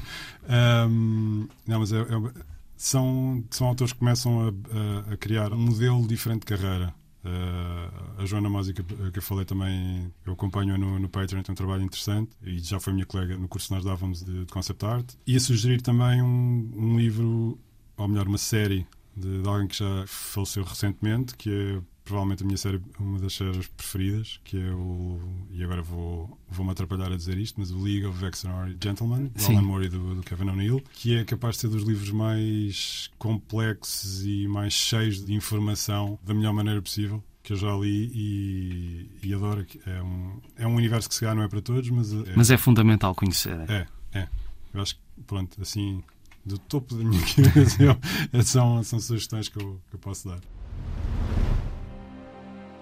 um, 0.88 1.46
não, 1.66 1.80
mas 1.80 1.92
é, 1.92 2.00
é, 2.00 2.44
são, 2.76 3.44
são 3.50 3.66
autores 3.68 3.92
que 3.92 3.98
começam 3.98 4.48
a, 4.48 5.10
a, 5.10 5.12
a, 5.12 5.16
criar 5.18 5.52
um 5.52 5.58
modelo 5.58 6.06
diferente 6.08 6.40
de 6.40 6.46
carreira. 6.46 6.94
Uh, 7.22 8.22
a 8.22 8.24
Joana 8.24 8.48
Mosi, 8.48 8.72
que, 8.72 8.82
que 8.82 9.18
eu 9.18 9.22
falei 9.22 9.44
também, 9.44 10.12
eu 10.24 10.32
acompanho 10.32 10.78
no, 10.78 10.98
no 10.98 11.08
Patreon, 11.08 11.42
tem 11.42 11.52
um 11.52 11.56
trabalho 11.56 11.82
interessante 11.82 12.30
e 12.40 12.58
já 12.60 12.78
foi 12.78 12.92
minha 12.92 13.04
colega 13.04 13.36
no 13.36 13.48
curso 13.48 13.68
que 13.68 13.74
nós 13.74 13.84
dávamos 13.84 14.24
de, 14.24 14.44
de 14.44 14.52
concept 14.52 14.86
art. 14.86 15.12
Ia 15.26 15.40
sugerir 15.40 15.82
também 15.82 16.22
um, 16.22 16.70
um 16.74 16.96
livro, 16.96 17.58
ou 17.96 18.08
melhor, 18.08 18.28
uma 18.28 18.38
série 18.38 18.86
de, 19.16 19.42
de 19.42 19.48
alguém 19.48 19.66
que 19.66 19.76
já 19.76 20.04
faleceu 20.06 20.62
recentemente, 20.62 21.34
que 21.34 21.50
é 21.50 21.82
provavelmente 22.06 22.44
a 22.44 22.46
minha 22.46 22.56
série, 22.56 22.80
uma 22.98 23.18
das 23.18 23.34
séries 23.34 23.66
preferidas, 23.66 24.40
que 24.44 24.56
é 24.56 24.70
o. 24.70 25.20
E 25.50 25.62
agora 25.62 25.82
vou, 25.82 26.38
vou-me 26.48 26.70
atrapalhar 26.70 27.12
a 27.12 27.16
dizer 27.16 27.36
isto, 27.36 27.58
mas 27.58 27.70
o 27.72 27.82
League 27.82 28.06
of 28.06 28.24
Extraordinary 28.24 28.78
Gentlemen, 28.82 29.26
do 29.34 29.72
Alan 29.72 29.84
e 29.84 29.88
do, 29.88 30.14
do, 30.14 30.22
Kevin 30.22 30.50
O'Neill, 30.50 30.82
que 30.92 31.16
é 31.16 31.24
capaz 31.24 31.56
de 31.56 31.62
ser 31.62 31.68
dos 31.68 31.82
livros 31.82 32.10
mais 32.10 33.10
complexos 33.18 34.24
e 34.24 34.46
mais 34.46 34.72
cheios 34.72 35.24
de 35.24 35.34
informação 35.34 36.18
da 36.24 36.32
melhor 36.32 36.52
maneira 36.52 36.80
possível 36.80 37.22
que 37.42 37.52
eu 37.52 37.56
já 37.56 37.72
li 37.76 38.10
e, 38.14 39.10
e 39.22 39.34
adoro. 39.34 39.66
É 39.84 40.02
um, 40.02 40.40
é 40.56 40.66
um 40.66 40.74
universo 40.76 41.08
que 41.08 41.14
se 41.14 41.20
calhar 41.20 41.34
não 41.34 41.42
é 41.42 41.48
para 41.48 41.60
todos, 41.60 41.90
mas 41.90 42.12
é, 42.12 42.32
mas 42.36 42.50
é 42.50 42.56
fundamental 42.56 43.14
conhecer. 43.14 43.58
É, 43.68 43.86
é. 44.12 44.18
é. 44.20 44.28
Eu 44.72 44.80
acho 44.80 44.94
que, 44.94 45.00
pronto, 45.26 45.60
assim, 45.60 46.02
do 46.44 46.56
topo 46.56 46.94
da 46.94 47.02
minha 47.02 47.20
cabeça, 47.34 47.98
são, 48.44 48.82
são 48.84 49.00
sugestões 49.00 49.48
que 49.48 49.58
eu, 49.58 49.80
que 49.90 49.96
eu 49.96 49.98
posso 49.98 50.28
dar. 50.28 50.40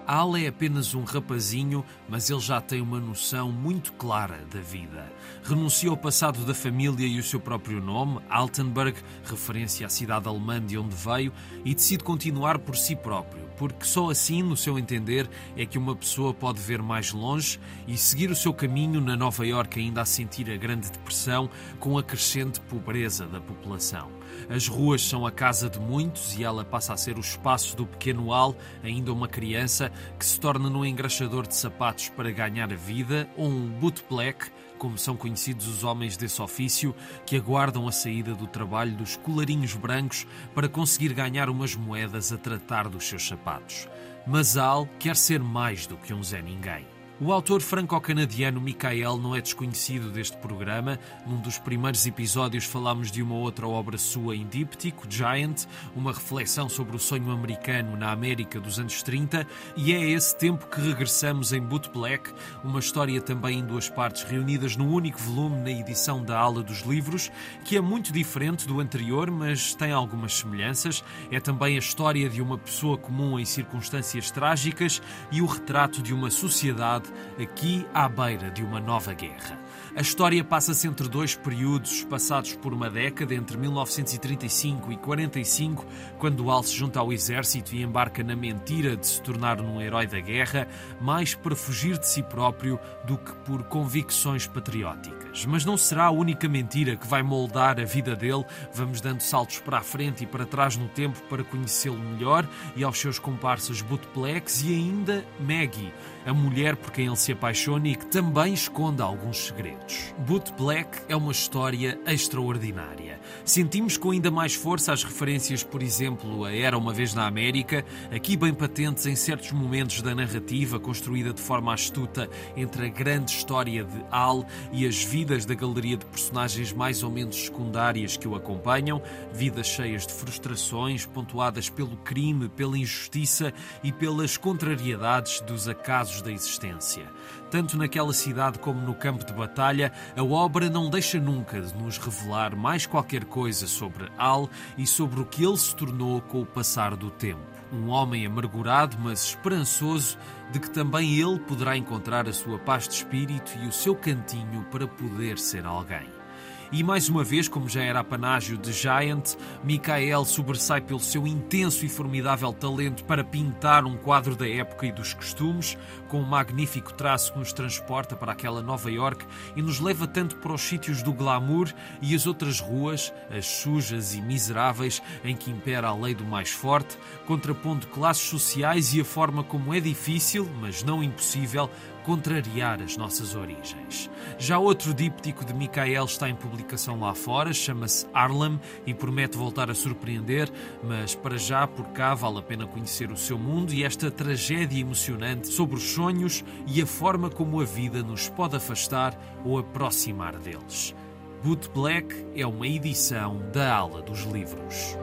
Al 0.07 0.37
é 0.37 0.47
apenas 0.47 0.95
um 0.95 1.03
rapazinho, 1.03 1.83
mas 2.09 2.29
ele 2.29 2.41
já 2.41 2.61
tem 2.61 2.81
uma 2.81 3.01
noção 3.01 3.51
muito 3.51 3.93
clara 3.95 4.45
da 4.53 4.61
vida. 4.61 5.11
Renunciou 5.43 5.93
ao 5.93 5.97
passado 5.97 6.45
da 6.45 6.55
família 6.55 7.07
e 7.07 7.19
o 7.19 7.23
seu 7.23 7.41
próprio 7.41 7.81
nome, 7.81 8.21
Altenberg, 8.29 8.99
referência 9.25 9.87
à 9.87 9.89
cidade 9.89 10.29
alemã 10.29 10.61
de 10.61 10.77
onde 10.77 10.95
veio, 10.95 11.33
e 11.65 11.75
decide 11.75 12.05
continuar 12.05 12.59
por 12.59 12.77
si 12.77 12.95
próprio, 12.95 13.49
porque 13.57 13.87
só 13.87 14.11
assim, 14.11 14.43
no 14.43 14.57
seu 14.57 14.79
entender, 14.79 15.29
é 15.57 15.65
que 15.65 15.79
uma 15.79 15.97
pessoa 15.97 16.35
pode 16.35 16.61
ver 16.61 16.83
mais 16.83 17.13
longe 17.13 17.59
e 17.89 17.97
seguir 17.97 18.31
o 18.31 18.37
seu 18.37 18.53
caminho 18.53 19.01
na 19.01 19.17
Nova 19.17 19.47
Iorque 19.47 19.81
ainda 19.81 20.03
a 20.03 20.05
sentir 20.05 20.51
a 20.51 20.57
Grande 20.57 20.91
Depressão 20.91 21.49
com 21.81 21.97
a 21.97 22.03
crescente 22.03 22.61
pobreza 22.61 23.27
da 23.27 23.41
população. 23.41 24.11
As 24.49 24.69
ruas 24.69 25.03
são 25.03 25.27
a 25.27 25.31
casa 25.31 25.69
de 25.69 25.79
muitos 25.79 26.37
e 26.37 26.45
ela 26.45 26.65
passa 26.65 26.93
a 26.93 26.97
ser 26.97 27.17
o 27.17 27.21
espaço 27.21 27.77
do 27.77 27.87
pequeno 27.87 28.33
Al, 28.33 28.57
ainda 28.83 29.13
uma 29.13 29.29
criança, 29.29 29.91
que 30.19 30.25
se 30.25 30.39
torna 30.39 30.69
num 30.69 30.85
engraxador 30.85 31.47
de 31.47 31.55
sapatos 31.55 32.09
para 32.09 32.31
ganhar 32.31 32.73
a 32.73 32.77
vida, 32.77 33.29
ou 33.37 33.49
um 33.49 33.69
boot 33.69 34.05
black, 34.09 34.51
como 34.79 34.99
são 34.99 35.17
conhecidos 35.17 35.67
os 35.67 35.85
homens 35.85 36.17
desse 36.17 36.41
ofício, 36.43 36.95
que 37.25 37.37
aguardam 37.37 37.89
a 37.89 37.93
saída 37.93 38.35
do 38.35 38.47
trabalho 38.47 38.97
dos 38.97 39.17
colarinhos 39.17 39.75
brancos 39.75 40.27
para 40.55 40.69
conseguir 40.69 41.15
ganhar 41.15 41.49
umas 41.49 41.75
moedas 41.75 42.33
a 42.33 42.39
tratar 42.39 42.89
dos 42.89 43.05
seus 43.05 43.27
sapatos. 43.27 43.89
Mas 44.27 44.57
Al 44.57 44.87
quer 44.99 45.17
ser 45.17 45.41
mais 45.41 45.87
do 45.87 45.97
que 45.97 46.13
um 46.13 46.23
Zé 46.23 46.41
Ninguém. 46.41 46.94
O 47.21 47.31
autor 47.31 47.63
franco-canadiano 47.63 48.61
Michael 48.61 49.19
não 49.19 49.37
é 49.37 49.41
desconhecido 49.41 50.11
deste 50.11 50.37
programa. 50.39 50.99
Num 51.25 51.41
dos 51.41 51.59
primeiros 51.59 52.05
episódios 52.05 52.65
falámos 52.65 53.09
de 53.09 53.23
uma 53.23 53.37
outra 53.37 53.69
obra 53.69 53.97
sua 53.97 54.35
em 54.35 54.45
díptico, 54.45 55.07
Giant, 55.09 55.65
uma 55.95 56.13
reflexão 56.13 56.69
sobre 56.69 56.97
o 56.97 56.99
sonho 56.99 57.31
americano 57.31 57.97
na 57.97 58.11
América 58.11 58.59
dos 58.59 58.81
anos 58.81 59.01
30, 59.01 59.47
e 59.77 59.93
é 59.93 59.99
a 59.99 60.09
esse 60.09 60.37
tempo 60.37 60.67
que 60.67 60.81
regressamos 60.81 61.53
em 61.53 61.61
Boot 61.61 61.89
Black, 61.91 62.33
uma 62.65 62.81
história 62.81 63.21
também 63.21 63.61
em 63.61 63.65
duas 63.65 63.89
partes 63.89 64.25
reunidas 64.25 64.77
num 64.77 64.93
único 64.93 65.21
volume 65.21 65.61
na 65.61 65.71
edição 65.71 66.21
da 66.21 66.37
Ala 66.37 66.65
dos 66.65 66.81
Livros, 66.81 67.31
que 67.65 67.77
é 67.77 67.81
muito 67.81 68.13
diferente 68.13 68.67
do 68.67 68.81
anterior, 68.81 69.31
mas 69.31 69.73
tem 69.73 69.93
algumas 69.93 70.35
semelhanças. 70.35 71.05
É 71.31 71.39
também 71.39 71.77
a 71.77 71.79
história 71.79 72.29
de 72.29 72.43
uma 72.43 72.59
pessoa 72.59 72.99
comum 72.99 73.39
em 73.39 73.45
circunstâncias 73.45 74.33
trágicas 74.33 75.01
e 75.31 75.41
o 75.41 75.47
retrato 75.47 76.03
de 76.03 76.13
uma 76.13 76.29
sociedade 76.29 77.04
aqui 77.41 77.87
à 77.93 78.09
beira 78.09 78.51
de 78.51 78.63
uma 78.63 78.81
nova 78.81 79.13
guerra. 79.13 79.59
A 79.97 80.01
história 80.01 80.43
passa-se 80.43 80.89
entre 80.89 81.09
dois 81.09 81.35
períodos 81.35 82.05
passados 82.05 82.55
por 82.55 82.73
uma 82.73 82.91
década, 82.91 83.35
entre 83.35 83.57
1935 83.57 84.93
e 84.93 84.97
45, 84.97 85.87
quando 86.19 86.51
Al 86.51 86.63
se 86.63 86.75
junta 86.77 87.01
ao 87.01 87.13
exército 87.13 87.75
e 87.75 87.83
embarca 87.83 88.23
na 88.23 88.35
mentira 88.35 88.97
de 88.97 89.07
se 89.07 89.23
tornar 89.23 89.61
um 89.61 89.81
herói 89.81 90.07
da 90.07 90.21
guerra, 90.21 90.67
mais 91.01 91.35
para 91.35 91.55
fugir 91.55 91.99
de 91.99 92.09
si 92.09 92.23
próprio 92.23 92.79
do 93.05 93.17
que 93.17 93.33
por 93.45 93.63
convicções 93.65 94.47
patrióticas. 94.47 95.14
Mas 95.43 95.65
não 95.65 95.77
será 95.77 96.05
a 96.05 96.11
única 96.11 96.49
mentira 96.49 96.97
que 96.97 97.07
vai 97.07 97.23
moldar 97.23 97.81
a 97.81 97.85
vida 97.85 98.15
dele. 98.15 98.45
Vamos 98.73 99.01
dando 99.01 99.21
saltos 99.21 99.59
para 99.59 99.79
a 99.79 99.83
frente 99.83 100.25
e 100.25 100.27
para 100.27 100.47
trás 100.47 100.77
no 100.77 100.89
tempo 100.89 101.21
para 101.29 101.43
conhecê-lo 101.43 101.99
melhor 101.99 102.47
e 102.77 102.85
aos 102.85 102.99
seus 102.99 103.19
comparsas 103.19 103.83
Bootplex 103.83 104.63
e 104.63 104.75
ainda 104.75 105.25
Maggie, 105.41 105.93
a 106.25 106.33
mulher 106.33 106.77
por 106.77 106.93
quem 106.93 107.07
ele 107.07 107.17
se 107.17 107.33
apaixona 107.33 107.89
e 107.89 107.97
que 107.97 108.07
também 108.07 108.55
esconde 108.55 109.03
alguns 109.03 109.47
segredos. 109.47 110.15
Boot 110.19 110.53
Black 110.53 111.01
é 111.09 111.17
uma 111.17 111.33
história 111.33 111.99
extraordinária. 112.07 113.19
Sentimos 113.45 113.97
com 113.97 114.11
ainda 114.11 114.31
mais 114.31 114.55
força 114.55 114.93
as 114.93 115.03
referências, 115.03 115.63
por 115.63 115.83
exemplo, 115.83 116.45
a 116.45 116.53
Era 116.53 116.79
uma 116.79 116.93
Vez 116.93 117.15
na 117.15 117.27
América, 117.27 117.85
aqui 118.15 118.37
bem 118.37 118.53
patentes 118.55 119.07
em 119.07 119.17
certos 119.17 119.53
momentos 119.53 120.03
da 120.03 120.15
narrativa, 120.15 120.79
construída 120.79 121.33
de 121.33 121.41
forma 121.41 121.73
astuta 121.73 122.29
entre 122.57 122.87
a 122.87 122.89
grande 122.89 123.33
história 123.33 123.85
de 123.85 124.05
Al 124.11 124.47
e 124.73 124.87
as 124.87 125.03
vidas 125.03 125.24
da 125.25 125.55
galeria 125.55 125.97
de 125.97 126.05
personagens 126.05 126.73
mais 126.73 127.03
ou 127.03 127.11
menos 127.11 127.47
secundárias 127.47 128.17
que 128.17 128.29
o 128.29 128.35
acompanham, 128.35 129.03
vidas 129.33 129.67
cheias 129.67 130.07
de 130.07 130.13
frustrações, 130.13 131.07
pontuadas 131.07 131.71
pelo 131.71 131.97
crime, 131.97 132.49
pela 132.49 132.77
injustiça 132.77 133.53
e 133.83 133.91
pelas 133.91 134.37
contrariedades 134.37 135.41
dos 135.41 135.67
acasos 135.69 136.21
da 136.21 136.31
existência. 136.31 137.11
Tanto 137.51 137.77
naquela 137.77 138.13
cidade 138.13 138.59
como 138.59 138.81
no 138.81 138.95
campo 138.95 139.25
de 139.25 139.33
batalha, 139.33 139.93
a 140.17 140.23
obra 140.23 140.69
não 140.69 140.91
deixa 140.91 141.21
nunca 141.21 141.61
de 141.61 141.75
nos 141.75 141.99
revelar 141.99 142.57
mais 142.57 142.87
qualquer 142.87 143.25
coisa 143.25 143.67
sobre 143.67 144.11
Al 144.19 144.51
e 144.77 144.87
sobre 144.87 145.21
o 145.21 145.27
que 145.27 145.45
ele 145.45 145.57
se 145.57 145.75
tornou 145.75 146.21
com 146.21 146.43
o 146.43 146.47
passar 146.47 146.97
do 146.97 147.11
tempo. 147.11 147.43
Um 147.73 147.89
homem 147.89 148.27
amargurado, 148.27 148.97
mas 149.01 149.25
esperançoso 149.25 150.19
de 150.53 150.61
que 150.61 150.71
também 150.71 151.19
ele 151.19 151.39
poderá 151.41 151.77
encontrar 151.77 152.29
a 152.29 152.33
sua 152.33 152.59
paz 152.59 152.89
de 152.89 152.95
espírito 152.95 153.53
e 153.63 153.67
o 153.67 153.73
seu 153.73 153.95
cantinho 153.95 154.65
para 154.71 154.87
poder 154.87 155.39
ser 155.39 155.65
alguém. 155.65 156.24
E 156.73 156.83
mais 156.83 157.09
uma 157.09 157.23
vez, 157.23 157.49
como 157.49 157.69
já 157.69 157.83
era 157.83 158.01
apanágio 158.01 158.59
de 158.59 158.73
Giant, 158.73 159.35
Michael 159.63 160.25
sobressai 160.25 160.81
pelo 160.81 161.01
seu 161.01 161.27
intenso 161.27 161.85
e 161.85 161.89
formidável 161.89 162.53
talento 162.53 163.05
para 163.05 163.23
pintar 163.23 163.85
um 163.85 163.97
quadro 163.97 164.35
da 164.35 164.49
época 164.49 164.87
e 164.87 164.93
dos 164.93 165.15
costumes, 165.15 165.79
com 166.09 166.21
um 166.21 166.27
magnífico 166.27 166.93
traço 166.93 167.33
que 167.33 167.39
nos 167.39 167.53
transporta 167.53 168.17
para 168.17 168.33
aquela 168.33 168.63
Nova 168.63 168.91
York 168.91 169.25
e 169.55 169.63
nos 169.63 169.81
leva 169.81 170.07
tanto 170.07 170.37
para 170.37 170.53
os 170.53 170.63
sítios 170.63 171.03
do 171.03 171.13
glamour 171.13 171.73
e 172.01 172.15
as 172.15 172.27
outras 172.27 172.61
ruas, 172.61 173.13
as 173.31 173.47
sujas 173.47 174.15
e 174.15 174.21
miseráveis, 174.21 175.03
em 175.25 175.37
que 175.37 175.51
impera 175.51 175.89
a 175.89 175.97
lei 175.97 176.15
do 176.15 176.25
mais 176.25 176.51
forte, 176.51 176.99
contrapondo 177.27 177.87
classes 177.89 178.29
sociais 178.29 178.95
e 178.95 179.01
a 179.01 179.05
forma 179.05 179.45
como 179.45 179.73
é 179.73 179.81
difícil, 179.81 180.51
mas 180.61 180.83
não 180.83 181.03
impossível, 181.03 181.71
contrariar 182.05 182.83
as 182.83 182.97
nossas 182.97 183.35
origens. 183.35 184.11
Já 184.39 184.59
outro 184.59 184.93
díptico 184.95 185.45
de 185.45 185.55
Michael 185.55 186.05
está 186.05 186.29
em 186.29 186.35
publicação 186.35 187.01
lá 187.01 187.15
fora, 187.15 187.53
chama-se 187.53 188.07
Harlem 188.13 188.61
e 188.87 188.93
promete 188.93 189.37
voltar 189.37 189.71
a 189.71 189.75
surpreender, 189.75 190.51
mas 190.83 191.15
para 191.15 191.39
já 191.39 191.67
por 191.67 191.87
cá 191.89 192.15
vale 192.15 192.39
a 192.39 192.43
pena 192.43 192.67
conhecer 192.67 193.11
o 193.11 193.17
seu 193.17 193.39
mundo 193.39 193.73
e 193.73 193.83
esta 193.83 194.11
tragédia 194.11 194.81
emocionante 194.81 195.49
sobre 195.49 195.77
os 195.77 195.83
sonhos 195.83 196.45
e 196.67 196.81
a 196.81 196.87
forma 196.87 197.31
como 197.31 197.61
a 197.61 197.65
vida 197.65 198.03
nos 198.03 198.29
pode 198.29 198.57
afastar 198.57 199.19
ou 199.45 199.59
aproximar 199.59 200.37
deles. 200.39 200.95
Boot 201.43 201.69
Black 201.71 202.27
é 202.35 202.47
uma 202.47 202.67
edição 202.67 203.39
da 203.53 203.75
Ala 203.75 204.03
dos 204.03 204.23
Livros. 204.23 204.97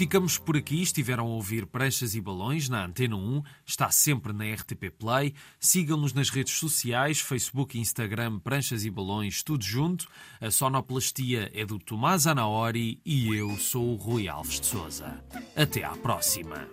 Ficamos 0.00 0.38
por 0.38 0.56
aqui. 0.56 0.80
Estiveram 0.80 1.26
a 1.26 1.28
ouvir 1.28 1.66
Pranchas 1.66 2.14
e 2.14 2.22
Balões 2.22 2.70
na 2.70 2.86
Antena 2.86 3.16
1. 3.16 3.42
Está 3.66 3.90
sempre 3.90 4.32
na 4.32 4.50
RTP 4.50 4.90
Play. 4.98 5.34
Sigam-nos 5.58 6.14
nas 6.14 6.30
redes 6.30 6.54
sociais, 6.54 7.20
Facebook 7.20 7.76
e 7.76 7.82
Instagram, 7.82 8.38
Pranchas 8.38 8.86
e 8.86 8.90
Balões, 8.90 9.42
tudo 9.42 9.62
junto. 9.62 10.08
A 10.40 10.50
sonoplastia 10.50 11.50
é 11.52 11.66
do 11.66 11.78
Tomás 11.78 12.26
Anaori 12.26 12.98
e 13.04 13.28
eu 13.36 13.54
sou 13.58 13.92
o 13.92 13.96
Rui 13.96 14.26
Alves 14.26 14.58
de 14.58 14.68
Souza. 14.68 15.22
Até 15.54 15.84
à 15.84 15.90
próxima. 15.90 16.66